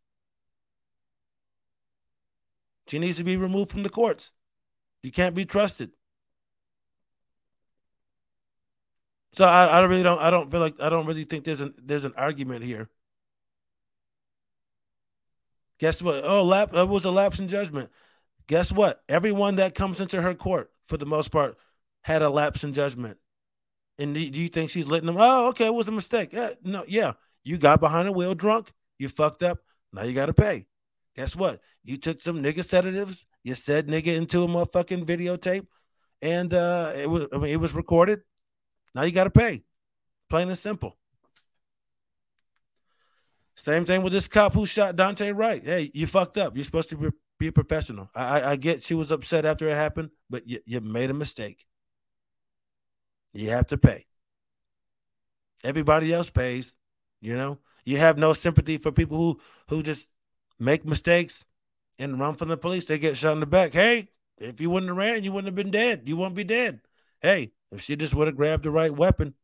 She 2.87 2.99
needs 2.99 3.17
to 3.17 3.23
be 3.23 3.37
removed 3.37 3.71
from 3.71 3.83
the 3.83 3.89
courts. 3.89 4.33
You 5.03 5.11
can't 5.11 5.35
be 5.35 5.45
trusted. 5.45 5.91
So 9.37 9.45
I, 9.45 9.65
I 9.65 9.79
really 9.85 10.03
don't 10.03 10.19
I 10.19 10.29
don't 10.29 10.51
feel 10.51 10.59
like 10.59 10.75
I 10.81 10.89
don't 10.89 11.05
really 11.05 11.23
think 11.23 11.45
there's 11.45 11.61
an 11.61 11.75
there's 11.81 12.03
an 12.03 12.13
argument 12.17 12.65
here. 12.65 12.89
Guess 15.79 16.01
what? 16.01 16.25
Oh, 16.25 16.43
lap 16.43 16.73
it 16.73 16.89
was 16.89 17.05
a 17.05 17.11
lapse 17.11 17.39
in 17.39 17.47
judgment. 17.47 17.89
Guess 18.47 18.71
what? 18.71 19.01
Everyone 19.07 19.55
that 19.55 19.75
comes 19.75 19.99
into 19.99 20.21
her 20.21 20.33
court, 20.33 20.71
for 20.85 20.97
the 20.97 21.05
most 21.05 21.31
part, 21.31 21.57
had 22.01 22.21
a 22.21 22.29
lapse 22.29 22.63
in 22.63 22.73
judgment. 22.73 23.17
And 23.97 24.13
do 24.15 24.19
you 24.21 24.49
think 24.49 24.69
she's 24.69 24.87
letting 24.87 25.05
them? 25.05 25.17
Oh, 25.17 25.49
okay, 25.49 25.67
it 25.67 25.73
was 25.73 25.87
a 25.87 25.91
mistake. 25.91 26.33
Yeah, 26.33 26.51
no, 26.63 26.83
yeah. 26.87 27.13
You 27.43 27.57
got 27.57 27.79
behind 27.79 28.07
the 28.07 28.11
wheel 28.11 28.33
drunk. 28.33 28.71
You 28.97 29.09
fucked 29.09 29.43
up. 29.43 29.59
Now 29.91 30.03
you 30.03 30.13
got 30.13 30.25
to 30.27 30.33
pay. 30.33 30.65
Guess 31.15 31.35
what? 31.35 31.61
You 31.83 31.97
took 31.97 32.21
some 32.21 32.41
nigga 32.41 32.65
sedatives. 32.65 33.25
You 33.43 33.55
said 33.55 33.87
nigga 33.87 34.15
into 34.15 34.43
a 34.43 34.47
motherfucking 34.47 35.05
videotape, 35.05 35.67
and 36.21 36.53
uh, 36.53 36.93
it 36.95 37.09
was. 37.09 37.27
I 37.31 37.37
mean, 37.37 37.53
it 37.53 37.57
was 37.57 37.73
recorded. 37.73 38.21
Now 38.95 39.03
you 39.03 39.11
got 39.11 39.25
to 39.25 39.29
pay. 39.29 39.63
Plain 40.29 40.49
and 40.49 40.57
simple. 40.57 40.97
Same 43.55 43.85
thing 43.85 44.01
with 44.01 44.13
this 44.13 44.27
cop 44.27 44.53
who 44.53 44.65
shot 44.65 44.95
Daunte 44.95 45.35
Wright. 45.35 45.63
Hey, 45.63 45.91
you 45.93 46.07
fucked 46.07 46.37
up. 46.37 46.55
You're 46.55 46.65
supposed 46.65 46.89
to 46.89 46.97
be, 46.97 47.09
be 47.39 47.47
a 47.47 47.51
professional. 47.51 48.09
I, 48.15 48.51
I, 48.51 48.55
get 48.55 48.83
she 48.83 48.93
was 48.93 49.11
upset 49.11 49.45
after 49.45 49.67
it 49.67 49.75
happened, 49.75 50.11
but 50.29 50.47
you, 50.47 50.59
you 50.65 50.79
made 50.81 51.09
a 51.09 51.13
mistake. 51.13 51.65
You 53.33 53.49
have 53.49 53.67
to 53.67 53.77
pay. 53.77 54.05
Everybody 55.63 56.13
else 56.13 56.29
pays. 56.29 56.73
You 57.21 57.35
know, 57.35 57.59
you 57.85 57.97
have 57.97 58.17
no 58.17 58.33
sympathy 58.33 58.77
for 58.77 58.91
people 58.91 59.17
who 59.17 59.39
who 59.69 59.81
just 59.81 60.09
make 60.59 60.85
mistakes 60.85 61.45
and 61.97 62.19
run 62.19 62.35
from 62.35 62.49
the 62.49 62.57
police. 62.57 62.85
They 62.85 62.99
get 62.99 63.17
shot 63.17 63.33
in 63.33 63.39
the 63.39 63.45
back. 63.45 63.73
Hey, 63.73 64.09
if 64.37 64.59
you 64.59 64.69
wouldn't 64.69 64.89
have 64.89 64.97
ran, 64.97 65.23
you 65.23 65.31
wouldn't 65.31 65.47
have 65.47 65.55
been 65.55 65.71
dead. 65.71 66.03
You 66.05 66.17
wouldn't 66.17 66.35
be 66.35 66.43
dead. 66.43 66.81
Hey, 67.21 67.51
if 67.71 67.81
she 67.81 67.95
just 67.95 68.13
would 68.13 68.27
have 68.27 68.35
grabbed 68.35 68.63
the 68.63 68.71
right 68.71 68.93
weapon, 68.93 69.35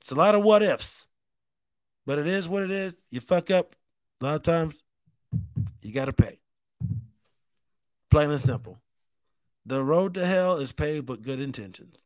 it's 0.00 0.10
a 0.10 0.16
lot 0.16 0.34
of 0.34 0.42
what 0.42 0.62
ifs. 0.62 1.06
But 2.04 2.18
it 2.18 2.26
is 2.26 2.48
what 2.48 2.62
it 2.62 2.70
is. 2.70 2.96
You 3.10 3.20
fuck 3.20 3.50
up 3.50 3.76
a 4.20 4.24
lot 4.24 4.34
of 4.36 4.42
times, 4.42 4.82
you 5.82 5.92
got 5.92 6.06
to 6.06 6.12
pay. 6.12 6.38
Plain 8.10 8.30
and 8.30 8.40
simple. 8.40 8.80
The 9.66 9.82
road 9.82 10.14
to 10.14 10.26
hell 10.26 10.56
is 10.58 10.72
paved 10.72 11.08
with 11.08 11.22
good 11.22 11.40
intentions. 11.40 12.04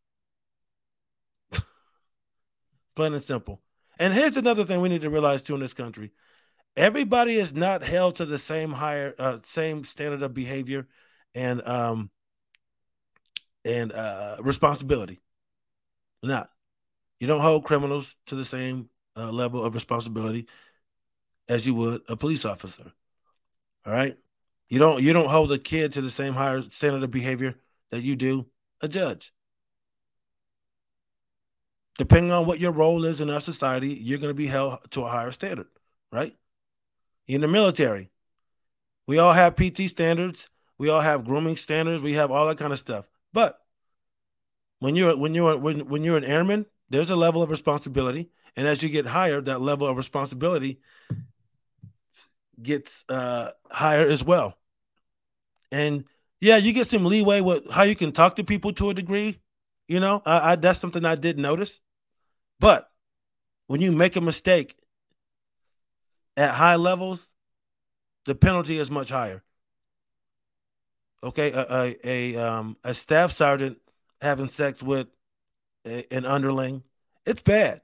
Plain 2.96 3.14
and 3.14 3.22
simple. 3.22 3.60
And 3.98 4.12
here's 4.12 4.36
another 4.36 4.64
thing 4.64 4.80
we 4.80 4.88
need 4.88 5.02
to 5.02 5.10
realize 5.10 5.42
too 5.42 5.54
in 5.54 5.60
this 5.60 5.74
country: 5.74 6.12
everybody 6.76 7.36
is 7.36 7.54
not 7.54 7.82
held 7.82 8.16
to 8.16 8.26
the 8.26 8.38
same 8.38 8.72
higher, 8.72 9.14
uh, 9.18 9.38
same 9.42 9.84
standard 9.84 10.22
of 10.22 10.34
behavior 10.34 10.86
and 11.34 11.66
um 11.66 12.10
and 13.64 13.92
uh 13.92 14.36
responsibility. 14.40 15.20
Not. 16.22 16.50
You 17.20 17.26
don't 17.26 17.40
hold 17.40 17.64
criminals 17.64 18.14
to 18.26 18.34
the 18.34 18.44
same 18.44 18.90
uh, 19.16 19.30
level 19.32 19.64
of 19.64 19.74
responsibility 19.74 20.46
as 21.48 21.66
you 21.66 21.74
would 21.74 22.02
a 22.08 22.16
police 22.16 22.44
officer. 22.44 22.92
All 23.86 23.92
right. 23.92 24.16
You 24.68 24.80
don't 24.80 25.02
you 25.02 25.12
don't 25.12 25.28
hold 25.28 25.52
a 25.52 25.58
kid 25.58 25.92
to 25.92 26.00
the 26.00 26.10
same 26.10 26.34
higher 26.34 26.62
standard 26.62 27.04
of 27.04 27.10
behavior 27.10 27.54
that 27.90 28.02
you 28.02 28.16
do 28.16 28.46
a 28.80 28.88
judge. 28.88 29.32
Depending 31.98 32.32
on 32.32 32.46
what 32.46 32.58
your 32.58 32.72
role 32.72 33.04
is 33.04 33.20
in 33.20 33.30
our 33.30 33.40
society, 33.40 33.94
you're 33.94 34.18
going 34.18 34.30
to 34.30 34.34
be 34.34 34.48
held 34.48 34.78
to 34.90 35.04
a 35.04 35.08
higher 35.08 35.30
standard, 35.30 35.68
right? 36.12 36.36
In 37.26 37.40
the 37.40 37.48
military, 37.48 38.10
we 39.06 39.18
all 39.18 39.32
have 39.32 39.56
PT 39.56 39.88
standards, 39.88 40.48
we 40.76 40.90
all 40.90 41.00
have 41.00 41.24
grooming 41.24 41.56
standards, 41.56 42.02
we 42.02 42.14
have 42.14 42.30
all 42.30 42.48
that 42.48 42.58
kind 42.58 42.72
of 42.72 42.78
stuff. 42.78 43.08
But 43.32 43.60
when 44.80 44.96
you're 44.96 45.16
when 45.16 45.32
you're 45.32 45.56
when, 45.56 45.88
when 45.88 46.02
you're 46.02 46.18
an 46.18 46.24
airman, 46.24 46.66
there's 46.90 47.10
a 47.10 47.16
level 47.16 47.40
of 47.40 47.50
responsibility, 47.50 48.30
and 48.56 48.66
as 48.66 48.82
you 48.82 48.88
get 48.88 49.06
higher, 49.06 49.40
that 49.40 49.60
level 49.60 49.86
of 49.86 49.96
responsibility 49.96 50.80
gets 52.62 53.04
uh, 53.08 53.50
higher 53.70 54.06
as 54.06 54.24
well. 54.24 54.56
And 55.70 56.04
yeah, 56.40 56.56
you 56.56 56.72
get 56.72 56.86
some 56.86 57.04
leeway 57.04 57.40
with 57.40 57.70
how 57.70 57.82
you 57.82 57.96
can 57.96 58.12
talk 58.12 58.36
to 58.36 58.44
people 58.44 58.72
to 58.74 58.90
a 58.90 58.94
degree. 58.94 59.40
You 59.88 60.00
know, 60.00 60.22
I, 60.24 60.52
I 60.52 60.56
that's 60.56 60.78
something 60.80 61.04
I 61.04 61.14
did 61.14 61.38
notice. 61.38 61.80
But 62.60 62.90
when 63.66 63.80
you 63.80 63.92
make 63.92 64.16
a 64.16 64.20
mistake 64.20 64.76
at 66.36 66.54
high 66.54 66.76
levels, 66.76 67.32
the 68.24 68.34
penalty 68.34 68.78
is 68.78 68.90
much 68.90 69.10
higher. 69.10 69.42
Okay, 71.22 71.52
a 71.52 71.66
a, 71.70 71.96
a 72.04 72.36
um 72.36 72.76
a 72.84 72.94
staff 72.94 73.32
sergeant 73.32 73.78
having 74.20 74.48
sex 74.48 74.82
with 74.82 75.08
a, 75.86 76.12
an 76.12 76.24
underling, 76.24 76.82
it's 77.24 77.42
bad. 77.42 77.80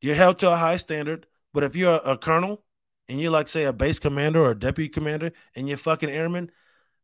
You're 0.00 0.14
held 0.14 0.38
to 0.40 0.50
a 0.50 0.56
high 0.56 0.76
standard, 0.76 1.26
but 1.52 1.64
if 1.64 1.74
you're 1.74 1.96
a, 1.96 2.12
a 2.12 2.18
colonel 2.18 2.62
and 3.08 3.20
you're 3.20 3.30
like 3.30 3.48
say 3.48 3.64
a 3.64 3.72
base 3.72 3.98
commander 3.98 4.42
or 4.42 4.50
a 4.52 4.58
deputy 4.58 4.88
commander 4.88 5.32
and 5.54 5.68
you're 5.68 5.76
fucking 5.76 6.10
airman, 6.10 6.50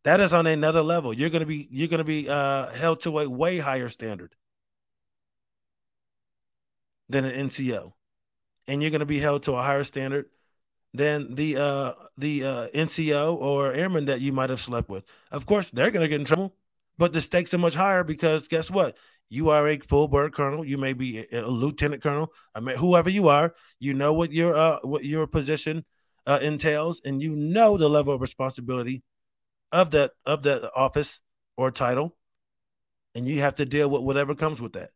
that 0.05 0.21
is 0.21 0.33
on 0.33 0.47
another 0.47 0.83
level. 0.83 1.13
You're 1.13 1.31
gonna 1.31 1.47
be 1.47 1.69
you're 1.71 1.89
gonna 1.89 2.05
be 2.05 2.29
uh, 2.29 2.71
held 2.71 3.01
to 3.03 3.19
a 3.19 3.29
way 3.29 3.59
higher 3.59 3.89
standard 3.89 4.35
than 7.09 7.25
an 7.25 7.49
NCO, 7.49 7.93
and 8.67 8.83
you're 8.83 8.91
gonna 8.91 9.07
be 9.07 9.21
held 9.21 9.45
to 9.45 9.53
a 9.53 9.63
higher 9.63 9.85
standard 9.85 10.27
than 10.93 11.35
the 11.37 11.57
uh, 11.57 11.93
the 12.19 12.45
uh, 12.45 12.69
NCO 12.75 13.37
or 13.37 13.73
airman 13.73 14.07
that 14.07 14.21
you 14.21 14.33
might 14.33 14.51
have 14.51 14.61
slept 14.61 14.89
with. 14.89 15.05
Of 15.31 15.47
course, 15.47 15.71
they're 15.71 15.91
gonna 15.91 16.09
get 16.09 16.21
in 16.21 16.27
trouble, 16.27 16.55
but 16.99 17.13
the 17.13 17.21
stakes 17.21 17.55
are 17.55 17.59
much 17.59 17.75
higher 17.75 18.03
because 18.03 18.49
guess 18.49 18.71
what? 18.71 18.97
You 19.29 19.49
are 19.49 19.67
a 19.67 19.79
full 19.79 20.09
bird 20.09 20.35
colonel. 20.35 20.65
You 20.65 20.77
may 20.77 20.93
be 20.93 21.21
a, 21.33 21.41
a 21.41 21.47
lieutenant 21.47 22.03
colonel. 22.03 22.33
I 22.55 22.61
mean, 22.61 22.77
whoever 22.77 23.09
you 23.09 23.29
are, 23.29 23.55
you 23.79 23.95
know 23.95 24.13
what 24.13 24.33
your 24.33 24.57
uh, 24.57 24.79
what 24.83 25.05
your 25.05 25.27
position 25.27 25.85
uh, 26.27 26.39
entails, 26.43 27.01
and 27.05 27.23
you 27.23 27.35
know 27.35 27.77
the 27.77 27.89
level 27.89 28.15
of 28.15 28.21
responsibility 28.21 29.03
of 29.71 29.91
that 29.91 30.13
of 30.25 30.43
that 30.43 30.71
office 30.75 31.21
or 31.57 31.71
title, 31.71 32.17
and 33.15 33.27
you 33.27 33.41
have 33.41 33.55
to 33.57 33.65
deal 33.65 33.89
with 33.89 34.03
whatever 34.03 34.35
comes 34.35 34.61
with 34.61 34.73
that. 34.75 34.91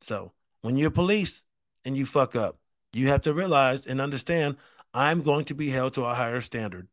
So 0.00 0.32
when 0.62 0.76
you're 0.76 0.90
police 0.90 1.42
and 1.84 1.96
you 1.96 2.06
fuck 2.06 2.36
up, 2.36 2.58
you 2.92 3.08
have 3.08 3.22
to 3.22 3.34
realize 3.34 3.86
and 3.86 4.00
understand 4.00 4.56
I'm 4.92 5.22
going 5.22 5.44
to 5.46 5.54
be 5.54 5.70
held 5.70 5.94
to 5.94 6.04
a 6.04 6.14
higher 6.14 6.40
standard. 6.40 6.88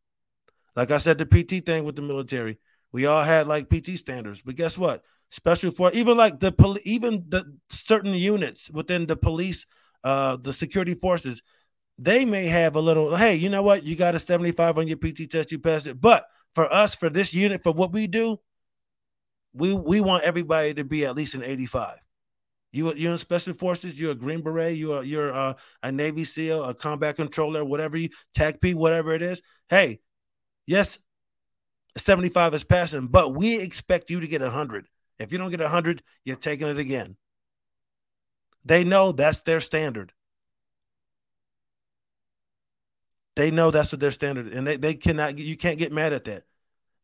Like 0.75 0.91
I 0.91 0.97
said, 0.97 1.17
the 1.17 1.25
PT 1.25 1.65
thing 1.65 1.83
with 1.83 1.95
the 1.95 2.01
military, 2.01 2.57
we 2.91 3.05
all 3.05 3.23
had 3.23 3.47
like 3.47 3.69
PT 3.69 3.97
standards, 3.97 4.41
but 4.41 4.55
guess 4.55 4.77
what? 4.77 5.03
special 5.31 5.71
for 5.71 5.91
even 5.91 6.17
like 6.17 6.39
the 6.39 6.51
police, 6.51 6.83
even 6.85 7.23
the 7.29 7.57
certain 7.69 8.13
units 8.13 8.69
within 8.69 9.07
the 9.07 9.15
police, 9.15 9.65
uh, 10.03 10.35
the 10.35 10.53
security 10.53 10.93
forces, 10.93 11.41
they 11.98 12.25
may 12.25 12.48
have 12.48 12.75
a 12.75 12.81
little. 12.81 13.15
Hey, 13.15 13.36
you 13.36 13.50
know 13.50 13.63
what? 13.63 13.83
You 13.83 13.95
got 13.95 14.15
a 14.15 14.19
seventy-five 14.19 14.77
on 14.77 14.88
your 14.88 14.98
PT 14.98 15.29
test, 15.29 15.51
you 15.51 15.60
passed 15.60 15.88
it. 15.88 16.00
But 16.00 16.25
for 16.55 16.71
us, 16.71 16.95
for 16.95 17.10
this 17.10 17.33
unit, 17.33 17.63
for 17.63 17.71
what 17.71 17.91
we 17.91 18.07
do, 18.07 18.39
we 19.53 19.74
we 19.74 20.01
want 20.01 20.24
everybody 20.24 20.74
to 20.74 20.83
be 20.83 21.05
at 21.05 21.15
least 21.15 21.33
an 21.33 21.43
eighty-five. 21.43 22.00
You 22.71 22.93
you're 22.95 23.12
in 23.12 23.17
special 23.17 23.53
forces. 23.53 24.00
You're 24.00 24.12
a 24.12 24.15
Green 24.15 24.41
Beret. 24.41 24.77
You're 24.77 25.03
you're 25.03 25.33
uh, 25.33 25.53
a 25.83 25.91
Navy 25.91 26.24
SEAL, 26.24 26.63
a 26.63 26.74
combat 26.74 27.17
controller, 27.17 27.65
whatever 27.65 27.98
you 27.98 28.10
TACP, 28.38 28.75
whatever 28.75 29.13
it 29.13 29.21
is. 29.21 29.41
Hey, 29.69 30.00
yes, 30.65 30.98
75 31.98 32.53
is 32.53 32.63
passing, 32.63 33.07
but 33.07 33.36
we 33.36 33.60
expect 33.60 34.10
you 34.10 34.19
to 34.21 34.27
get 34.27 34.41
100. 34.41 34.88
If 35.19 35.31
you 35.31 35.38
don't 35.38 35.51
get 35.51 35.60
100, 35.60 36.01
you're 36.24 36.36
taking 36.36 36.67
it 36.67 36.79
again. 36.79 37.17
They 38.63 38.83
know 38.83 39.12
that's 39.12 39.41
their 39.41 39.60
standard. 39.60 40.13
They 43.35 43.51
know 43.51 43.71
that's 43.71 43.91
what 43.91 44.01
their 44.01 44.11
standard, 44.11 44.47
and 44.47 44.67
they, 44.67 44.77
they 44.77 44.93
cannot. 44.93 45.38
You 45.38 45.55
can't 45.55 45.79
get 45.79 45.91
mad 45.91 46.13
at 46.13 46.25
that. 46.25 46.43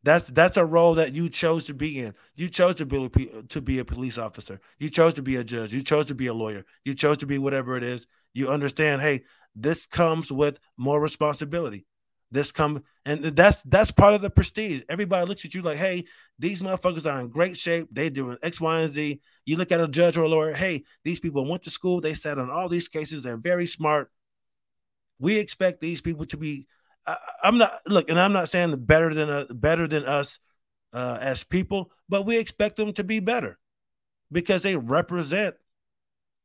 That's 0.02 0.26
that's 0.26 0.56
a 0.56 0.64
role 0.64 0.94
that 0.94 1.12
you 1.14 1.28
chose 1.28 1.66
to 1.66 1.74
be 1.74 1.98
in. 1.98 2.14
You 2.36 2.48
chose 2.48 2.76
to 2.76 2.86
be 2.86 3.10
to 3.48 3.60
be 3.60 3.78
a 3.78 3.84
police 3.84 4.18
officer. 4.18 4.60
You 4.78 4.90
chose 4.90 5.14
to 5.14 5.22
be 5.22 5.36
a 5.36 5.44
judge. 5.44 5.72
You 5.72 5.82
chose 5.82 6.06
to 6.06 6.14
be 6.14 6.26
a 6.26 6.34
lawyer. 6.34 6.64
You 6.84 6.94
chose 6.94 7.18
to 7.18 7.26
be 7.26 7.38
whatever 7.38 7.76
it 7.76 7.82
is. 7.82 8.06
You 8.32 8.48
understand. 8.48 9.02
Hey, 9.02 9.24
this 9.54 9.86
comes 9.86 10.30
with 10.30 10.58
more 10.76 11.00
responsibility. 11.00 11.86
This 12.30 12.52
come 12.52 12.84
and 13.06 13.24
that's 13.24 13.62
that's 13.62 13.90
part 13.90 14.14
of 14.14 14.20
the 14.20 14.30
prestige. 14.30 14.82
Everybody 14.88 15.26
looks 15.26 15.44
at 15.44 15.54
you 15.54 15.62
like, 15.62 15.78
hey, 15.78 16.04
these 16.38 16.60
motherfuckers 16.60 17.10
are 17.10 17.20
in 17.20 17.30
great 17.30 17.56
shape. 17.56 17.88
They 17.90 18.10
doing 18.10 18.36
X, 18.42 18.60
Y, 18.60 18.80
and 18.80 18.92
Z. 18.92 19.20
You 19.46 19.56
look 19.56 19.72
at 19.72 19.80
a 19.80 19.88
judge 19.88 20.16
or 20.16 20.24
a 20.24 20.28
lawyer, 20.28 20.52
hey, 20.52 20.84
these 21.04 21.20
people 21.20 21.48
went 21.48 21.62
to 21.62 21.70
school, 21.70 22.00
they 22.00 22.12
sat 22.12 22.38
on 22.38 22.50
all 22.50 22.68
these 22.68 22.86
cases, 22.86 23.22
they're 23.22 23.38
very 23.38 23.66
smart. 23.66 24.10
We 25.18 25.38
expect 25.38 25.80
these 25.80 26.00
people 26.00 26.26
to 26.26 26.36
be. 26.36 26.66
I, 27.06 27.16
am 27.44 27.58
not 27.58 27.80
look, 27.86 28.08
and 28.08 28.20
I'm 28.20 28.32
not 28.32 28.48
saying 28.48 28.76
better 28.84 29.14
than 29.14 29.30
uh, 29.30 29.46
better 29.50 29.86
than 29.88 30.04
us 30.04 30.38
uh, 30.92 31.18
as 31.20 31.44
people, 31.44 31.90
but 32.08 32.26
we 32.26 32.38
expect 32.38 32.76
them 32.76 32.92
to 32.94 33.04
be 33.04 33.20
better 33.20 33.58
because 34.30 34.62
they 34.62 34.76
represent 34.76 35.56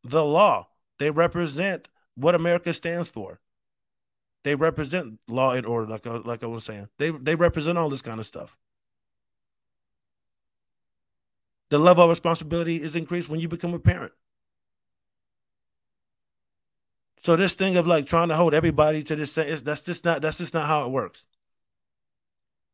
the 0.04 0.24
law. 0.24 0.68
They 1.00 1.10
represent 1.10 1.88
what 2.16 2.36
America 2.36 2.74
stands 2.74 3.10
for. 3.10 3.40
They 4.44 4.56
represent 4.56 5.20
law 5.28 5.52
and 5.52 5.66
order, 5.66 5.88
like 5.88 6.06
I, 6.06 6.18
like 6.18 6.44
I 6.44 6.48
was 6.48 6.66
saying. 6.66 6.90
They 6.98 7.12
they 7.12 7.36
represent 7.36 7.78
all 7.78 7.90
this 7.90 8.02
kind 8.02 8.20
of 8.20 8.26
stuff. 8.26 8.58
The 11.70 11.80
level 11.80 12.04
of 12.04 12.10
responsibility 12.10 12.82
is 12.82 12.96
increased 12.96 13.30
when 13.30 13.40
you 13.40 13.48
become 13.48 13.74
a 13.74 13.80
parent. 13.80 14.12
So 17.24 17.36
this 17.38 17.54
thing 17.54 17.78
of 17.78 17.88
like 17.88 18.06
trying 18.06 18.28
to 18.30 18.36
hold 18.36 18.54
everybody 18.54 19.04
to 19.04 19.16
this 19.16 19.34
that's 19.34 19.86
just 19.86 20.04
not 20.04 20.22
that's 20.22 20.38
just 20.40 20.54
not 20.54 20.68
how 20.68 20.86
it 20.86 20.90
works. 20.90 21.26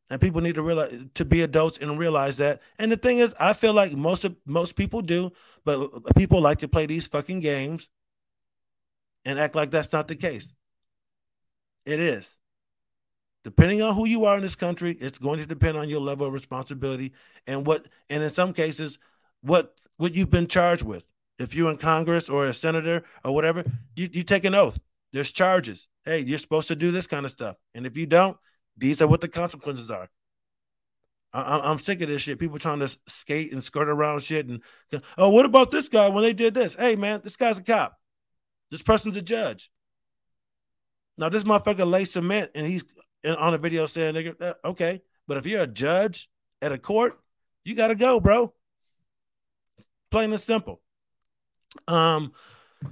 And 0.10 0.20
people 0.20 0.42
need 0.42 0.56
to 0.56 0.64
realize 0.64 1.06
to 1.14 1.24
be 1.24 1.42
adults 1.42 1.78
and 1.78 2.00
realize 2.00 2.38
that. 2.38 2.62
And 2.80 2.92
the 2.92 2.98
thing 2.98 3.20
is, 3.20 3.36
I 3.40 3.54
feel 3.54 3.74
like 3.74 3.94
most 3.94 4.26
of 4.26 4.36
most 4.46 4.76
people 4.76 5.02
do, 5.02 5.32
but 5.66 6.16
people 6.16 6.42
like 6.42 6.60
to 6.60 6.68
play 6.68 6.88
these 6.88 7.06
fucking 7.06 7.42
games 7.42 7.90
and 9.24 9.40
act 9.40 9.56
like 9.56 9.70
that's 9.70 9.94
not 9.94 10.08
the 10.08 10.16
case. 10.16 10.52
It 11.86 12.00
is. 12.00 12.38
Depending 13.44 13.82
on 13.82 13.96
who 13.96 14.06
you 14.06 14.26
are 14.26 14.36
in 14.36 14.42
this 14.42 14.56
country, 14.56 14.98
it's 15.00 15.18
going 15.20 15.40
to 15.40 15.46
depend 15.46 15.78
on 15.78 15.90
your 15.90 16.02
level 16.02 16.28
of 16.28 16.34
responsibility 16.34 17.14
and 17.48 17.66
what, 17.66 17.88
and 18.10 18.22
in 18.22 18.30
some 18.30 18.54
cases, 18.54 18.98
what 19.42 19.76
what 19.98 20.16
you've 20.16 20.30
been 20.30 20.48
charged 20.48 20.84
with. 20.84 21.04
If 21.40 21.56
you're 21.56 21.72
in 21.72 21.78
Congress 21.78 22.30
or 22.30 22.46
a 22.46 22.54
senator 22.54 23.04
or 23.24 23.34
whatever, 23.34 23.64
you, 23.96 24.10
you 24.12 24.24
take 24.24 24.44
an 24.44 24.54
oath. 24.54 24.78
There's 25.14 25.32
charges. 25.32 25.88
Hey, 26.06 26.20
you're 26.20 26.38
supposed 26.38 26.68
to 26.68 26.76
do 26.76 26.92
this 26.92 27.08
kind 27.08 27.26
of 27.26 27.32
stuff, 27.32 27.56
and 27.74 27.86
if 27.86 27.98
you 27.98 28.06
don't, 28.06 28.38
these 28.78 29.02
are 29.02 29.08
what 29.08 29.22
the 29.22 29.28
consequences 29.28 29.90
are. 29.90 30.10
I, 31.32 31.72
am 31.72 31.80
sick 31.80 32.02
of 32.02 32.10
this 32.10 32.24
shit. 32.24 32.40
People 32.40 32.58
trying 32.58 32.80
to 32.80 32.90
skate 33.08 33.54
and 33.54 33.64
skirt 33.64 33.88
around 33.88 34.24
shit. 34.24 34.48
And 34.48 34.62
oh, 35.18 35.30
what 35.30 35.46
about 35.46 35.70
this 35.70 35.88
guy 35.88 36.08
when 36.10 36.24
they 36.24 36.34
did 36.34 36.56
this? 36.56 36.74
Hey, 36.74 36.96
man, 36.96 37.22
this 37.24 37.36
guy's 37.36 37.60
a 37.60 37.64
cop. 37.64 37.98
This 38.72 38.82
person's 38.82 39.16
a 39.16 39.22
judge. 39.22 39.70
Now 41.18 41.30
this 41.30 41.44
motherfucker 41.44 41.90
lay 41.90 42.06
cement 42.06 42.52
and 42.56 42.66
he's 42.66 42.84
on 43.26 43.54
a 43.54 43.58
video 43.58 43.86
saying, 43.86 44.16
"Nigga, 44.16 44.42
uh, 44.42 44.54
okay." 44.66 45.02
But 45.28 45.38
if 45.38 45.46
you're 45.46 45.62
a 45.62 45.68
judge 45.68 46.30
at 46.62 46.72
a 46.72 46.78
court, 46.78 47.20
you 47.64 47.76
got 47.76 47.90
to 47.90 47.96
go, 47.96 48.20
bro. 48.20 48.54
Plain 50.10 50.32
and 50.32 50.42
simple. 50.42 50.82
Um, 51.88 52.34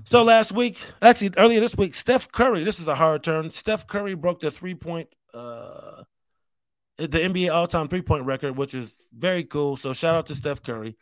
so 0.05 0.23
last 0.23 0.51
week, 0.51 0.77
actually 1.01 1.31
earlier 1.37 1.59
this 1.59 1.77
week, 1.77 1.95
Steph 1.95 2.31
Curry. 2.31 2.63
This 2.63 2.79
is 2.79 2.87
a 2.87 2.95
hard 2.95 3.23
turn. 3.23 3.51
Steph 3.51 3.87
Curry 3.87 4.15
broke 4.15 4.41
the 4.41 4.51
three 4.51 4.75
point. 4.75 5.09
Uh, 5.33 6.03
the 6.97 7.07
NBA 7.07 7.53
all-time 7.53 7.87
three-point 7.87 8.25
record, 8.25 8.57
which 8.57 8.73
is 8.73 8.97
very 9.15 9.43
cool. 9.43 9.77
So 9.77 9.93
shout 9.93 10.15
out 10.15 10.27
to 10.27 10.35
Steph 10.35 10.63
Curry. 10.63 10.97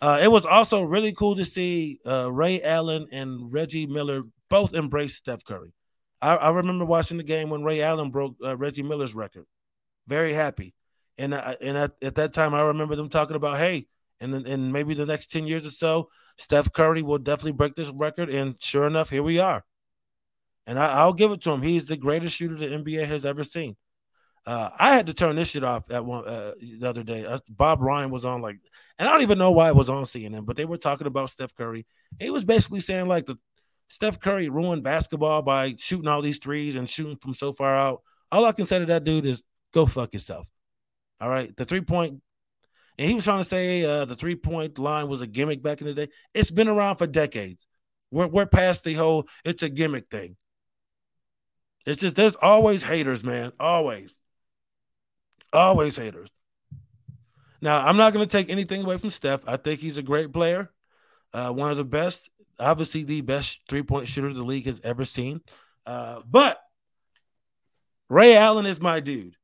Uh, 0.00 0.18
it 0.22 0.30
was 0.30 0.46
also 0.46 0.82
really 0.82 1.12
cool 1.12 1.36
to 1.36 1.44
see 1.44 2.00
uh, 2.06 2.30
Ray 2.32 2.62
Allen 2.62 3.06
and 3.12 3.52
Reggie 3.52 3.86
Miller 3.86 4.22
both 4.48 4.74
embrace 4.74 5.16
Steph 5.16 5.44
Curry. 5.44 5.72
I, 6.20 6.36
I 6.36 6.50
remember 6.50 6.84
watching 6.84 7.16
the 7.16 7.22
game 7.22 7.50
when 7.50 7.64
Ray 7.64 7.82
Allen 7.82 8.10
broke 8.10 8.36
uh, 8.44 8.56
Reggie 8.56 8.82
Miller's 8.82 9.14
record. 9.14 9.46
Very 10.06 10.34
happy, 10.34 10.74
and 11.18 11.34
I, 11.34 11.56
and 11.60 11.76
at, 11.76 11.92
at 12.02 12.16
that 12.16 12.32
time 12.32 12.54
I 12.54 12.62
remember 12.62 12.96
them 12.96 13.08
talking 13.08 13.36
about, 13.36 13.58
hey, 13.58 13.86
and 14.22 14.32
then 14.46 14.72
maybe 14.72 14.94
the 14.94 15.06
next 15.06 15.30
ten 15.30 15.46
years 15.46 15.66
or 15.66 15.70
so, 15.70 16.08
Steph 16.38 16.72
Curry 16.72 17.02
will 17.02 17.18
definitely 17.18 17.52
break 17.52 17.74
this 17.74 17.88
record. 17.90 18.30
And 18.30 18.54
sure 18.60 18.86
enough, 18.86 19.10
here 19.10 19.22
we 19.22 19.38
are. 19.38 19.64
And 20.66 20.78
I, 20.78 21.04
will 21.04 21.12
give 21.12 21.32
it 21.32 21.40
to 21.42 21.50
him. 21.50 21.62
He's 21.62 21.86
the 21.86 21.96
greatest 21.96 22.36
shooter 22.36 22.56
the 22.56 22.66
NBA 22.66 23.06
has 23.06 23.26
ever 23.26 23.42
seen. 23.42 23.76
Uh, 24.46 24.70
I 24.76 24.94
had 24.94 25.06
to 25.06 25.14
turn 25.14 25.36
this 25.36 25.48
shit 25.48 25.64
off 25.64 25.90
at 25.90 26.04
one 26.04 26.26
uh, 26.26 26.52
the 26.60 26.88
other 26.88 27.02
day. 27.02 27.24
Uh, 27.24 27.38
Bob 27.48 27.80
Ryan 27.80 28.10
was 28.10 28.24
on 28.24 28.42
like, 28.42 28.58
and 28.98 29.08
I 29.08 29.12
don't 29.12 29.22
even 29.22 29.38
know 29.38 29.52
why 29.52 29.68
it 29.68 29.76
was 29.76 29.88
on 29.88 30.04
CNN, 30.04 30.46
but 30.46 30.56
they 30.56 30.64
were 30.64 30.78
talking 30.78 31.06
about 31.06 31.30
Steph 31.30 31.54
Curry. 31.54 31.86
He 32.18 32.30
was 32.30 32.44
basically 32.44 32.80
saying 32.80 33.06
like 33.06 33.26
the 33.26 33.36
Steph 33.88 34.18
Curry 34.18 34.48
ruined 34.48 34.82
basketball 34.82 35.42
by 35.42 35.74
shooting 35.78 36.08
all 36.08 36.22
these 36.22 36.38
threes 36.38 36.76
and 36.76 36.88
shooting 36.88 37.16
from 37.16 37.34
so 37.34 37.52
far 37.52 37.76
out. 37.76 38.02
All 38.32 38.44
I 38.44 38.52
can 38.52 38.66
say 38.66 38.78
to 38.78 38.86
that 38.86 39.04
dude 39.04 39.26
is 39.26 39.42
go 39.72 39.86
fuck 39.86 40.12
yourself. 40.12 40.48
All 41.20 41.28
right, 41.28 41.54
the 41.56 41.64
three 41.64 41.82
point, 41.82 42.20
and 42.98 43.08
he 43.08 43.14
was 43.14 43.24
trying 43.24 43.42
to 43.42 43.48
say 43.48 43.84
uh, 43.84 44.04
the 44.04 44.16
three 44.16 44.36
point 44.36 44.78
line 44.78 45.08
was 45.08 45.20
a 45.20 45.26
gimmick 45.26 45.62
back 45.62 45.80
in 45.80 45.86
the 45.86 45.94
day. 45.94 46.08
It's 46.34 46.50
been 46.50 46.68
around 46.68 46.96
for 46.96 47.06
decades. 47.06 47.66
We're 48.10 48.26
we're 48.26 48.46
past 48.46 48.84
the 48.84 48.94
whole 48.94 49.26
it's 49.44 49.62
a 49.62 49.68
gimmick 49.68 50.10
thing. 50.10 50.36
It's 51.86 52.00
just 52.00 52.16
there's 52.16 52.36
always 52.36 52.82
haters, 52.82 53.24
man. 53.24 53.52
Always. 53.58 54.18
Always 55.52 55.96
haters. 55.96 56.30
Now, 57.60 57.86
I'm 57.86 57.96
not 57.96 58.12
going 58.12 58.26
to 58.26 58.30
take 58.30 58.50
anything 58.50 58.82
away 58.82 58.98
from 58.98 59.10
Steph. 59.10 59.46
I 59.46 59.56
think 59.56 59.80
he's 59.80 59.96
a 59.96 60.02
great 60.02 60.32
player, 60.32 60.70
uh, 61.32 61.50
one 61.50 61.70
of 61.70 61.76
the 61.76 61.84
best, 61.84 62.28
obviously 62.58 63.04
the 63.04 63.20
best 63.20 63.60
three 63.68 63.82
point 63.82 64.08
shooter 64.08 64.32
the 64.32 64.42
league 64.42 64.66
has 64.66 64.80
ever 64.82 65.04
seen. 65.04 65.40
Uh, 65.86 66.20
but 66.28 66.58
Ray 68.08 68.36
Allen 68.36 68.66
is 68.66 68.80
my 68.80 69.00
dude. 69.00 69.36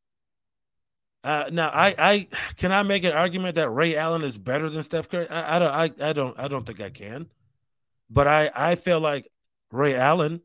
Uh, 1.25 1.45
now, 1.51 1.69
I, 1.69 1.95
I 1.99 2.29
can 2.57 2.73
I 2.73 2.83
make 2.85 3.05
an 3.05 3.13
argument 3.13 3.57
that 3.57 3.71
Ray 3.71 3.97
Allen 3.97 4.23
is 4.23 4.39
better 4.39 4.71
than 4.71 4.83
Steph 4.83 5.09
Curry? 5.09 5.29
I, 5.29 5.57
I 5.57 5.59
don't, 5.59 5.73
I, 5.73 6.09
I 6.09 6.13
don't, 6.13 6.39
I 6.39 6.49
don't 6.49 6.65
think 6.65 6.81
I 6.81 6.91
can. 6.91 7.27
But 8.09 8.27
I, 8.27 8.51
I 8.55 8.75
feel 8.77 9.01
like 9.01 9.31
Ray 9.71 9.97
Allen 9.97 10.41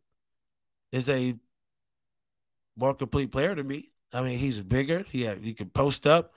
is 0.92 1.08
a 1.10 1.36
more 2.76 2.94
complete 2.94 3.32
player 3.32 3.56
to 3.56 3.64
me. 3.64 3.92
I 4.12 4.22
mean, 4.22 4.40
he's 4.40 4.60
bigger. 4.60 5.06
He 5.10 5.22
had, 5.22 5.40
he 5.44 5.54
could 5.54 5.74
post 5.74 6.06
up, 6.06 6.34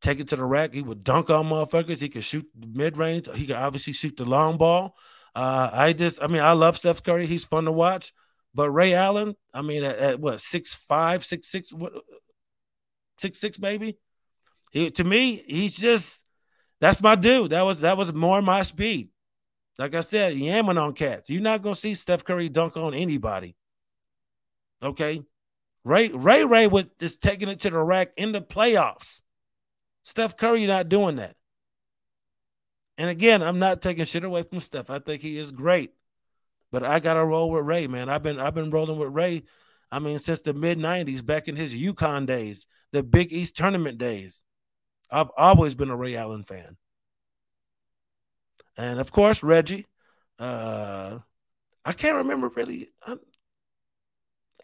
take 0.00 0.20
it 0.20 0.28
to 0.28 0.36
the 0.36 0.44
rack. 0.44 0.74
He 0.74 0.82
would 0.82 1.04
dunk 1.04 1.30
on 1.30 1.46
motherfuckers. 1.46 2.00
He 2.00 2.08
could 2.08 2.24
shoot 2.24 2.46
mid 2.56 2.96
range. 2.96 3.28
He 3.34 3.46
could 3.46 3.56
obviously 3.56 3.92
shoot 3.92 4.16
the 4.16 4.24
long 4.24 4.58
ball. 4.58 4.96
Uh, 5.34 5.70
I 5.72 5.92
just, 5.92 6.22
I 6.22 6.26
mean, 6.26 6.42
I 6.42 6.52
love 6.52 6.76
Steph 6.76 7.02
Curry. 7.02 7.26
He's 7.26 7.44
fun 7.44 7.64
to 7.64 7.72
watch. 7.72 8.12
But 8.54 8.70
Ray 8.70 8.94
Allen, 8.94 9.36
I 9.52 9.62
mean, 9.62 9.84
at, 9.84 9.98
at 9.98 10.20
what 10.20 10.40
six 10.40 10.74
five, 10.74 11.24
six 11.24 11.48
six, 11.48 11.72
what 11.72 11.92
six 13.18 13.38
six, 13.38 13.58
maybe. 13.58 13.98
He, 14.70 14.90
to 14.90 15.04
me, 15.04 15.42
he's 15.46 15.76
just 15.76 16.24
that's 16.80 17.02
my 17.02 17.14
dude. 17.14 17.52
That 17.52 17.62
was 17.62 17.80
that 17.80 17.96
was 17.96 18.12
more 18.12 18.42
my 18.42 18.62
speed. 18.62 19.10
Like 19.78 19.94
I 19.94 20.00
said, 20.00 20.34
yamming 20.34 20.80
on 20.80 20.94
cats. 20.94 21.28
You're 21.28 21.42
not 21.42 21.62
gonna 21.62 21.74
see 21.74 21.94
Steph 21.94 22.24
Curry 22.24 22.48
dunk 22.48 22.76
on 22.76 22.94
anybody. 22.94 23.56
Okay, 24.82 25.22
Ray 25.84 26.08
Ray 26.08 26.44
Ray 26.44 26.66
was 26.66 26.86
just 26.98 27.22
taking 27.22 27.48
it 27.48 27.60
to 27.60 27.70
the 27.70 27.78
rack 27.78 28.08
in 28.16 28.32
the 28.32 28.40
playoffs. 28.40 29.22
Steph 30.02 30.36
Curry 30.36 30.66
not 30.66 30.88
doing 30.88 31.16
that. 31.16 31.36
And 32.98 33.10
again, 33.10 33.42
I'm 33.42 33.58
not 33.58 33.82
taking 33.82 34.04
shit 34.04 34.24
away 34.24 34.42
from 34.42 34.60
Steph. 34.60 34.88
I 34.88 34.98
think 34.98 35.22
he 35.22 35.38
is 35.38 35.50
great. 35.50 35.92
But 36.72 36.82
I 36.82 36.98
gotta 36.98 37.24
roll 37.24 37.50
with 37.50 37.64
Ray, 37.64 37.86
man. 37.86 38.08
I've 38.08 38.22
been 38.22 38.40
I've 38.40 38.54
been 38.54 38.70
rolling 38.70 38.98
with 38.98 39.12
Ray. 39.12 39.44
I 39.90 39.98
mean, 39.98 40.18
since 40.18 40.42
the 40.42 40.52
mid 40.52 40.78
'90s, 40.78 41.24
back 41.24 41.48
in 41.48 41.56
his 41.56 41.74
UConn 41.74 42.26
days, 42.26 42.66
the 42.96 43.02
Big 43.02 43.30
East 43.30 43.54
tournament 43.54 43.98
days. 43.98 44.42
I've 45.10 45.28
always 45.36 45.74
been 45.74 45.90
a 45.90 45.96
Ray 45.96 46.16
Allen 46.16 46.44
fan. 46.44 46.78
And 48.74 48.98
of 48.98 49.12
course, 49.12 49.42
Reggie. 49.42 49.86
Uh, 50.38 51.18
I 51.84 51.92
can't 51.92 52.16
remember 52.16 52.48
really. 52.56 52.88
I'm, 53.06 53.20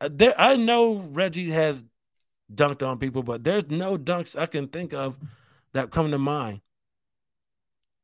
uh, 0.00 0.08
there, 0.10 0.34
I 0.40 0.56
know 0.56 0.94
Reggie 0.94 1.50
has 1.50 1.84
dunked 2.52 2.86
on 2.86 2.98
people, 2.98 3.22
but 3.22 3.44
there's 3.44 3.68
no 3.68 3.98
dunks 3.98 4.38
I 4.38 4.46
can 4.46 4.68
think 4.68 4.94
of 4.94 5.18
that 5.74 5.90
come 5.90 6.10
to 6.10 6.18
mind. 6.18 6.62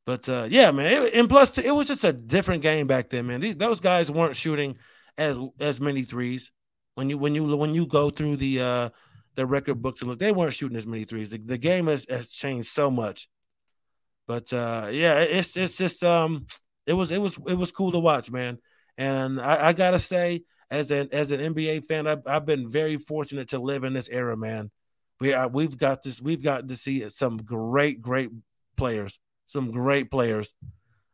But 0.05 0.29
uh, 0.29 0.43
yeah, 0.47 0.69
man, 0.69 0.93
it, 0.93 1.13
and 1.15 1.27
plus 1.27 1.57
it 1.57 1.73
was 1.73 1.87
just 1.87 2.03
a 2.03 2.13
different 2.13 2.61
game 2.61 2.85
back 2.85 3.09
then, 3.09 3.25
man. 3.25 3.41
These, 3.41 3.55
those 3.55 3.79
guys 3.79 4.11
weren't 4.11 4.35
shooting 4.35 4.77
as 5.17 5.37
as 5.59 5.81
many 5.81 6.03
threes. 6.03 6.51
When 6.93 7.09
you 7.09 7.17
when 7.17 7.33
you 7.33 7.45
when 7.57 7.73
you 7.73 7.87
go 7.87 8.11
through 8.11 8.37
the 8.37 8.61
uh, 8.61 8.89
the 9.35 9.45
record 9.45 9.81
books 9.81 10.03
look, 10.03 10.19
they 10.19 10.31
weren't 10.31 10.53
shooting 10.53 10.77
as 10.77 10.85
many 10.85 11.05
threes. 11.05 11.29
The, 11.29 11.37
the 11.37 11.57
game 11.57 11.87
has, 11.87 12.05
has 12.09 12.29
changed 12.29 12.69
so 12.69 12.91
much. 12.91 13.29
But 14.27 14.51
uh, 14.53 14.89
yeah, 14.91 15.19
it's 15.19 15.57
it's 15.57 15.75
just 15.77 16.03
um, 16.03 16.45
it 16.85 16.93
was 16.93 17.09
it 17.11 17.19
was 17.19 17.39
it 17.47 17.55
was 17.55 17.71
cool 17.71 17.91
to 17.91 17.99
watch, 17.99 18.29
man. 18.29 18.59
And 18.97 19.41
I, 19.41 19.69
I 19.69 19.73
gotta 19.73 19.97
say, 19.97 20.43
as 20.69 20.91
an 20.91 21.09
as 21.11 21.31
an 21.31 21.39
NBA 21.39 21.85
fan, 21.85 22.05
I've, 22.05 22.27
I've 22.27 22.45
been 22.45 22.69
very 22.69 22.97
fortunate 22.97 23.49
to 23.49 23.59
live 23.59 23.83
in 23.83 23.93
this 23.93 24.07
era, 24.07 24.37
man. 24.37 24.69
We 25.19 25.33
are, 25.33 25.47
we've 25.47 25.77
got 25.77 26.03
this. 26.03 26.21
We've 26.21 26.43
got 26.43 26.67
to 26.67 26.77
see 26.77 27.09
some 27.09 27.37
great, 27.37 28.01
great 28.01 28.29
players. 28.77 29.19
Some 29.47 29.71
great 29.71 30.11
players. 30.11 30.53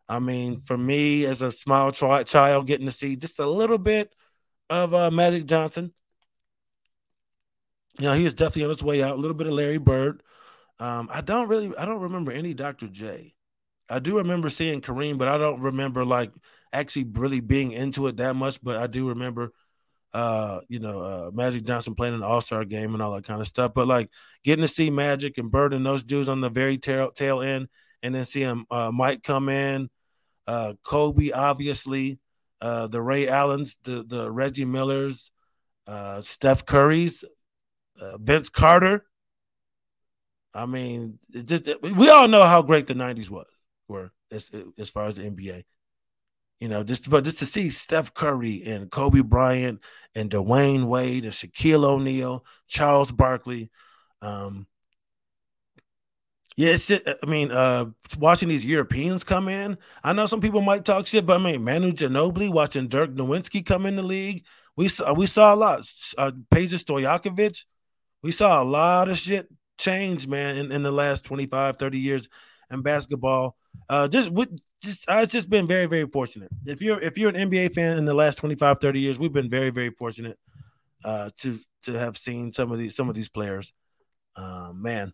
I 0.08 0.20
mean, 0.20 0.60
for 0.60 0.78
me 0.78 1.26
as 1.26 1.42
a 1.42 1.52
small 1.52 1.92
child, 1.92 2.68
getting 2.68 2.86
to 2.86 2.92
see 2.92 3.16
just 3.16 3.40
a 3.40 3.50
little 3.50 3.78
bit 3.78 4.14
of 4.70 4.94
uh, 4.94 5.10
Magic 5.10 5.46
Johnson. 5.46 5.94
You 8.00 8.06
know, 8.06 8.14
he 8.14 8.26
is 8.26 8.34
definitely 8.34 8.64
on 8.64 8.70
his 8.70 8.84
way 8.84 9.02
out. 9.02 9.16
A 9.16 9.20
little 9.20 9.38
bit 9.38 9.48
of 9.48 9.54
Larry 9.54 9.78
Bird. 9.78 10.22
Um, 10.80 11.10
I 11.12 11.22
don't 11.22 11.48
really, 11.48 11.76
I 11.78 11.86
don't 11.86 12.02
remember 12.02 12.32
any 12.32 12.54
Dr. 12.54 12.88
J. 12.88 13.34
I 13.90 14.00
do 14.00 14.18
remember 14.18 14.50
seeing 14.50 14.82
Kareem, 14.82 15.18
but 15.18 15.28
I 15.28 15.38
don't 15.38 15.62
remember 15.62 16.04
like 16.04 16.32
actually 16.74 17.06
really 17.06 17.40
being 17.40 17.72
into 17.72 18.08
it 18.08 18.18
that 18.18 18.36
much, 18.36 18.62
but 18.62 18.78
I 18.78 18.88
do 18.88 19.10
remember 19.10 19.54
uh, 20.16 20.62
you 20.70 20.80
know, 20.80 21.02
uh, 21.02 21.32
Magic 21.34 21.66
Johnson 21.66 21.94
playing 21.94 22.14
an 22.14 22.24
All 22.24 22.40
Star 22.40 22.64
game 22.64 22.94
and 22.94 23.04
all 23.04 23.14
that 23.16 23.26
kind 23.26 23.42
of 23.42 23.48
stuff. 23.48 23.74
But 23.76 23.86
like 23.86 24.10
getting 24.46 24.62
to 24.62 24.68
see 24.70 24.90
Magic 24.90 25.38
and 25.38 25.52
Bird 25.52 25.74
and 25.74 25.86
those 25.86 26.06
dudes 26.06 26.30
on 26.30 26.40
the 26.40 26.50
very 26.50 26.78
tail, 26.78 27.12
tail 27.12 27.42
end, 27.42 27.68
and 28.02 28.16
then 28.16 28.24
seeing 28.24 28.66
uh, 28.72 28.92
Mike 28.94 29.24
come 29.24 29.50
in, 29.50 29.90
uh, 30.48 30.76
Kobe, 30.86 31.32
obviously, 31.32 32.18
uh, 32.62 32.88
the 32.88 33.02
Ray 33.02 33.28
Allens, 33.28 33.76
the 33.84 34.06
the 34.08 34.32
Reggie 34.32 34.64
Millers, 34.64 35.32
uh, 35.86 36.22
Steph 36.22 36.66
Curry's, 36.66 37.26
uh, 38.00 38.18
Vince 38.18 38.50
Carter. 38.50 39.06
I 40.54 40.66
mean, 40.66 41.20
it 41.34 41.46
just 41.46 41.68
we 41.82 42.10
all 42.10 42.28
know 42.28 42.44
how 42.44 42.62
great 42.62 42.88
the 42.88 42.94
'90s 42.94 43.30
was 43.30 43.48
were 43.88 44.12
as 44.32 44.50
as 44.78 44.90
far 44.90 45.06
as 45.06 45.18
the 45.18 45.24
NBA. 45.24 45.64
You 46.60 46.70
know, 46.70 46.84
just 46.84 47.10
but 47.10 47.26
just 47.26 47.40
to 47.40 47.46
see 47.46 47.70
Steph 47.70 48.14
Curry 48.14 48.64
and 48.66 48.90
Kobe 48.90 49.22
Bryant 49.22 49.82
and 50.14 50.32
Dwyane 50.32 50.86
Wade 50.88 51.26
and 51.26 51.34
Shaquille 51.34 51.84
O'Neal, 51.84 52.46
Charles 52.68 53.12
Barkley. 53.12 53.70
Um, 54.22 54.68
yeah, 56.58 56.70
it's 56.70 56.90
I 56.90 57.26
mean, 57.28 57.52
uh, 57.52 57.88
watching 58.18 58.48
these 58.48 58.66
Europeans 58.66 59.26
come 59.26 59.50
in. 59.50 59.78
I 60.02 60.14
know 60.14 60.26
some 60.26 60.40
people 60.40 60.62
might 60.62 60.86
talk 60.86 61.06
shit, 61.06 61.26
but 61.26 61.42
I 61.42 61.44
mean, 61.44 61.66
Manu 61.66 61.92
Ginobili, 61.92 62.50
watching 62.50 62.88
Dirk 62.88 63.14
Nowitzki 63.14 63.66
come 63.66 63.86
in 63.86 63.98
the 63.98 64.04
league. 64.04 64.46
We 64.78 64.88
saw 64.88 65.14
we 65.14 65.26
saw 65.26 65.54
a 65.54 65.58
lot. 65.58 65.80
Uh, 66.18 66.32
Peja 66.54 66.80
Stojakovic, 66.82 67.66
we 68.26 68.32
saw 68.32 68.62
a 68.62 68.66
lot 68.66 69.08
of 69.08 69.20
shit 69.20 69.48
change, 69.78 70.28
man, 70.28 70.58
in, 70.58 70.72
in 70.72 70.82
the 70.82 70.92
last 70.92 71.26
25, 71.26 71.78
30 71.78 72.00
years 72.00 72.28
in 72.72 72.82
basketball. 72.82 73.56
Uh, 73.88 74.08
just 74.08 74.32
with 74.32 74.50
just 74.82 75.08
uh, 75.08 75.20
it's 75.22 75.32
just 75.32 75.48
been 75.48 75.68
very 75.68 75.86
very 75.86 76.08
fortunate. 76.08 76.50
If 76.66 76.82
you're 76.82 77.00
if 77.00 77.20
you're 77.20 77.30
an 77.30 77.50
NBA 77.50 77.74
fan 77.74 77.98
in 77.98 78.06
the 78.06 78.16
last 78.16 78.40
25 78.40 78.80
30 78.80 79.00
years, 79.00 79.20
we've 79.20 79.32
been 79.32 79.50
very 79.50 79.70
very 79.70 79.92
fortunate 79.92 80.40
uh, 81.04 81.30
to 81.42 81.60
to 81.84 81.94
have 81.94 82.18
seen 82.18 82.52
some 82.52 82.72
of 82.72 82.80
these 82.80 82.96
some 82.96 83.10
of 83.10 83.16
these 83.16 83.30
players. 83.30 83.72
Uh, 84.36 84.72
man. 84.74 85.14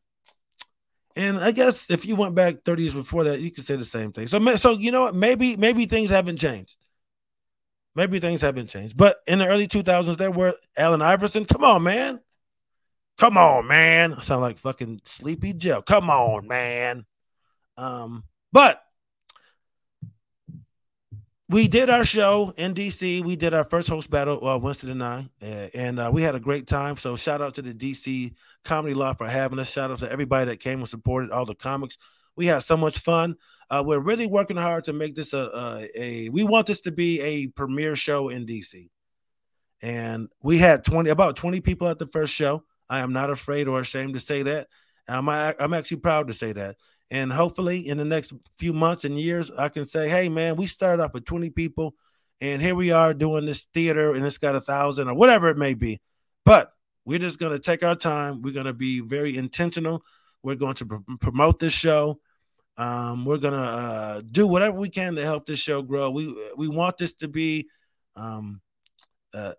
And 1.17 1.39
I 1.39 1.51
guess 1.51 1.91
if 1.91 2.05
you 2.05 2.15
went 2.15 2.35
back 2.35 2.63
30 2.63 2.83
years 2.83 2.95
before 2.95 3.25
that, 3.25 3.41
you 3.41 3.51
could 3.51 3.65
say 3.65 3.75
the 3.75 3.83
same 3.83 4.13
thing. 4.13 4.27
So 4.27 4.55
so 4.55 4.77
you 4.77 4.91
know 4.91 5.01
what? 5.01 5.15
Maybe 5.15 5.57
maybe 5.57 5.85
things 5.85 6.11
haven't 6.11 6.37
changed. 6.37 6.77
Maybe 7.93 8.21
things 8.21 8.39
haven't 8.39 8.67
changed. 8.67 8.95
But 8.95 9.17
in 9.27 9.39
the 9.39 9.47
early 9.47 9.67
2000s, 9.67 10.15
there 10.15 10.31
were 10.31 10.53
Allen 10.77 11.01
Iverson. 11.01 11.43
Come 11.43 11.65
on, 11.65 11.83
man. 11.83 12.21
Come 13.17 13.37
on, 13.37 13.67
man. 13.67 14.13
I 14.13 14.21
sound 14.21 14.41
like 14.41 14.57
fucking 14.57 15.01
Sleepy 15.05 15.53
Joe. 15.53 15.81
Come 15.81 16.09
on, 16.09 16.47
man. 16.47 17.05
Um, 17.77 18.23
but 18.51 18.81
we 21.51 21.67
did 21.67 21.89
our 21.89 22.05
show 22.05 22.53
in 22.55 22.73
DC. 22.73 23.23
We 23.25 23.35
did 23.35 23.53
our 23.53 23.65
first 23.65 23.89
host 23.89 24.09
battle, 24.09 24.47
uh, 24.47 24.57
Winston 24.57 24.89
and 24.89 25.03
I, 25.03 25.29
and 25.41 25.99
uh, 25.99 26.09
we 26.11 26.21
had 26.21 26.33
a 26.33 26.39
great 26.39 26.65
time. 26.65 26.95
So 26.95 27.17
shout 27.17 27.41
out 27.41 27.55
to 27.55 27.61
the 27.61 27.73
DC 27.73 28.33
Comedy 28.63 28.93
Loft 28.93 29.17
for 29.17 29.27
having 29.27 29.59
us. 29.59 29.69
Shout 29.69 29.91
out 29.91 29.99
to 29.99 30.09
everybody 30.09 30.45
that 30.45 30.61
came 30.61 30.79
and 30.79 30.87
supported 30.87 31.29
all 31.29 31.45
the 31.45 31.53
comics. 31.53 31.97
We 32.37 32.45
had 32.45 32.59
so 32.59 32.77
much 32.77 32.99
fun. 32.99 33.35
Uh, 33.69 33.83
we're 33.85 33.99
really 33.99 34.27
working 34.27 34.55
hard 34.55 34.85
to 34.85 34.93
make 34.93 35.15
this 35.15 35.33
a, 35.33 35.37
a, 35.53 35.89
a 36.01 36.29
we 36.29 36.43
want 36.43 36.67
this 36.67 36.81
to 36.81 36.91
be 36.91 37.19
a 37.21 37.47
premiere 37.47 37.97
show 37.97 38.29
in 38.29 38.45
DC. 38.45 38.89
And 39.81 40.29
we 40.41 40.57
had 40.57 40.85
20 40.85 41.09
about 41.09 41.35
20 41.35 41.59
people 41.59 41.89
at 41.89 41.99
the 41.99 42.07
first 42.07 42.33
show. 42.33 42.63
I 42.91 42.99
am 42.99 43.13
not 43.13 43.29
afraid 43.29 43.69
or 43.69 43.79
ashamed 43.79 44.15
to 44.15 44.19
say 44.19 44.43
that. 44.43 44.67
I'm 45.07 45.29
I'm 45.29 45.73
actually 45.73 45.97
proud 45.97 46.27
to 46.27 46.33
say 46.33 46.51
that. 46.51 46.75
And 47.09 47.31
hopefully, 47.31 47.87
in 47.87 47.97
the 47.97 48.05
next 48.05 48.33
few 48.57 48.73
months 48.73 49.05
and 49.05 49.19
years, 49.19 49.49
I 49.57 49.69
can 49.69 49.87
say, 49.87 50.09
hey, 50.09 50.27
man, 50.27 50.57
we 50.57 50.67
started 50.67 51.01
off 51.01 51.13
with 51.13 51.25
20 51.25 51.49
people, 51.51 51.95
and 52.41 52.61
here 52.61 52.75
we 52.75 52.91
are 52.91 53.13
doing 53.13 53.45
this 53.45 53.65
theater, 53.73 54.13
and 54.13 54.25
it's 54.25 54.37
got 54.37 54.55
a 54.55 54.61
thousand 54.61 55.07
or 55.07 55.13
whatever 55.13 55.49
it 55.49 55.57
may 55.57 55.73
be. 55.73 56.01
But 56.43 56.73
we're 57.05 57.19
just 57.19 57.39
going 57.39 57.53
to 57.53 57.59
take 57.59 57.81
our 57.81 57.95
time. 57.95 58.41
We're 58.41 58.53
going 58.53 58.65
to 58.65 58.73
be 58.73 58.99
very 58.99 59.37
intentional. 59.37 60.03
We're 60.43 60.55
going 60.55 60.75
to 60.75 60.85
pr- 60.85 61.15
promote 61.21 61.59
this 61.59 61.73
show. 61.73 62.19
Um, 62.77 63.23
we're 63.25 63.37
going 63.37 63.53
to 63.53 63.59
uh, 63.59 64.21
do 64.29 64.47
whatever 64.47 64.77
we 64.77 64.89
can 64.89 65.15
to 65.15 65.23
help 65.23 65.45
this 65.45 65.59
show 65.59 65.81
grow. 65.81 66.11
We 66.11 66.35
we 66.57 66.67
want 66.67 66.97
this 66.97 67.13
to 67.15 67.29
be 67.29 67.67
um, 68.17 68.61
uh, 69.33 69.53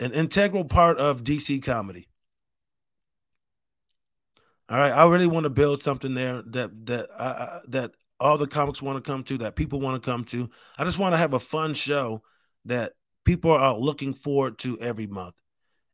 an 0.00 0.12
integral 0.12 0.64
part 0.64 0.98
of 0.98 1.22
DC 1.22 1.62
comedy. 1.62 2.09
All 4.70 4.78
right, 4.78 4.92
I 4.92 5.04
really 5.08 5.26
want 5.26 5.44
to 5.44 5.50
build 5.50 5.82
something 5.82 6.14
there 6.14 6.42
that 6.46 6.86
that 6.86 7.62
that 7.68 7.90
all 8.20 8.38
the 8.38 8.46
comics 8.46 8.80
want 8.80 9.02
to 9.02 9.10
come 9.10 9.24
to, 9.24 9.38
that 9.38 9.56
people 9.56 9.80
want 9.80 10.00
to 10.00 10.10
come 10.10 10.24
to. 10.26 10.48
I 10.78 10.84
just 10.84 10.98
want 10.98 11.12
to 11.12 11.16
have 11.16 11.32
a 11.32 11.40
fun 11.40 11.74
show 11.74 12.22
that 12.66 12.92
people 13.24 13.50
are 13.50 13.76
looking 13.76 14.14
forward 14.14 14.58
to 14.58 14.78
every 14.78 15.08
month. 15.08 15.34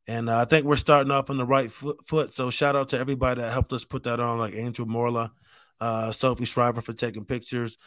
And 0.06 0.28
uh, 0.28 0.40
I 0.40 0.44
think 0.44 0.66
we're 0.66 0.76
starting 0.76 1.10
off 1.10 1.30
on 1.30 1.38
the 1.38 1.46
right 1.46 1.72
foot, 1.72 2.06
foot. 2.06 2.34
So 2.34 2.50
shout 2.50 2.76
out 2.76 2.90
to 2.90 2.98
everybody 2.98 3.40
that 3.40 3.52
helped 3.52 3.72
us 3.72 3.84
put 3.84 4.02
that 4.04 4.20
on, 4.20 4.38
like 4.38 4.54
Angel 4.54 4.86
Morla, 4.86 5.30
uh, 5.80 6.12
Sophie 6.12 6.44
Shriver 6.44 6.82
for 6.82 6.92
taking 6.92 7.24
pictures, 7.24 7.78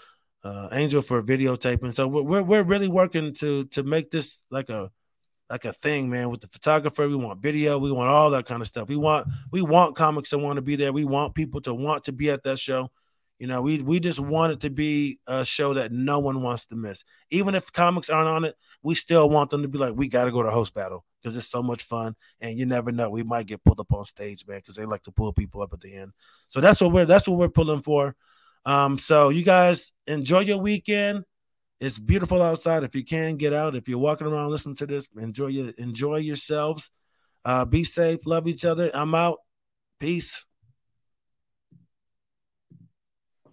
uh, 0.44 0.70
Angel 0.72 1.04
for 1.04 1.22
videotaping. 1.22 1.94
So 1.94 2.08
we're 2.08 2.42
we're 2.42 2.64
really 2.64 2.88
working 2.88 3.36
to 3.36 3.66
to 3.66 3.84
make 3.84 4.10
this 4.10 4.42
like 4.50 4.70
a 4.70 4.90
like 5.50 5.66
a 5.66 5.74
thing, 5.74 6.10
man, 6.10 6.30
with 6.30 6.42
the 6.42 6.48
photographer. 6.48 7.08
We 7.08 7.16
want 7.16 7.42
video, 7.42 7.80
we 7.80 7.92
want 7.92 8.10
all 8.10 8.30
that 8.32 8.46
kind 8.46 8.62
of 8.62 8.68
stuff. 8.68 8.88
We 8.88 8.98
want 8.98 9.28
we 9.52 9.62
want 9.62 9.96
comics 9.96 10.30
to 10.30 10.38
want 10.38 10.58
to 10.58 10.62
be 10.62 10.76
there. 10.76 10.94
We 10.94 11.06
want 11.06 11.36
people 11.36 11.62
to 11.62 11.74
want 11.74 12.06
to 12.06 12.12
be 12.12 12.30
at 12.30 12.44
that 12.44 12.60
show. 12.60 12.92
You 13.40 13.48
know, 13.48 13.62
we 13.62 13.82
we 13.82 14.00
just 14.00 14.20
want 14.20 14.54
it 14.54 14.60
to 14.62 14.70
be 14.70 15.20
a 15.26 15.46
show 15.46 15.74
that 15.74 15.92
no 15.92 16.20
one 16.20 16.42
wants 16.42 16.66
to 16.68 16.76
miss. 16.76 17.04
Even 17.32 17.56
if 17.56 17.72
comics 17.72 18.10
aren't 18.10 18.28
on 18.28 18.44
it, 18.46 18.56
we 18.84 18.96
still 18.96 19.30
want 19.30 19.50
them 19.50 19.62
to 19.62 19.68
be 19.68 19.78
like, 19.78 19.94
we 19.96 20.08
got 20.08 20.26
to 20.26 20.32
go 20.32 20.44
to 20.44 20.52
host 20.52 20.74
battle 20.74 21.06
because 21.22 21.36
it's 21.38 21.48
so 21.48 21.64
much 21.64 21.84
fun. 21.84 22.16
And 22.42 22.58
you 22.58 22.66
never 22.66 22.92
know, 22.92 23.10
we 23.10 23.24
might 23.24 23.46
get 23.46 23.64
pulled 23.64 23.80
up 23.80 23.94
on 23.94 24.06
stage, 24.06 24.46
man, 24.46 24.60
because 24.60 24.76
they 24.76 24.86
like 24.86 25.04
to 25.04 25.12
pull 25.12 25.34
people 25.34 25.62
up 25.62 25.74
at 25.74 25.82
the 25.82 25.94
end. 25.94 26.12
So 26.50 26.62
that's 26.62 26.82
what 26.82 26.92
we're 26.92 27.06
that's 27.06 27.28
what 27.28 27.38
we're 27.38 27.50
pulling 27.50 27.82
for. 27.82 28.16
Um, 28.66 28.98
so 28.98 29.30
you 29.30 29.44
guys 29.44 29.92
enjoy 30.06 30.42
your 30.42 30.58
weekend. 30.60 31.24
It's 31.80 31.98
beautiful 31.98 32.42
outside. 32.42 32.84
If 32.84 32.94
you 32.94 33.06
can 33.06 33.38
get 33.38 33.54
out, 33.54 33.76
if 33.76 33.88
you're 33.88 34.00
walking 34.00 34.28
around, 34.28 34.52
listen 34.52 34.76
to 34.76 34.86
this. 34.86 35.08
Enjoy 35.18 35.48
your 35.48 35.70
enjoy 35.78 36.18
yourselves. 36.18 36.90
Uh, 37.46 37.64
be 37.66 37.84
safe. 37.84 38.26
Love 38.26 38.48
each 38.48 38.66
other. 38.66 38.92
I'm 38.94 39.16
out. 39.16 39.38
Peace. 40.00 40.46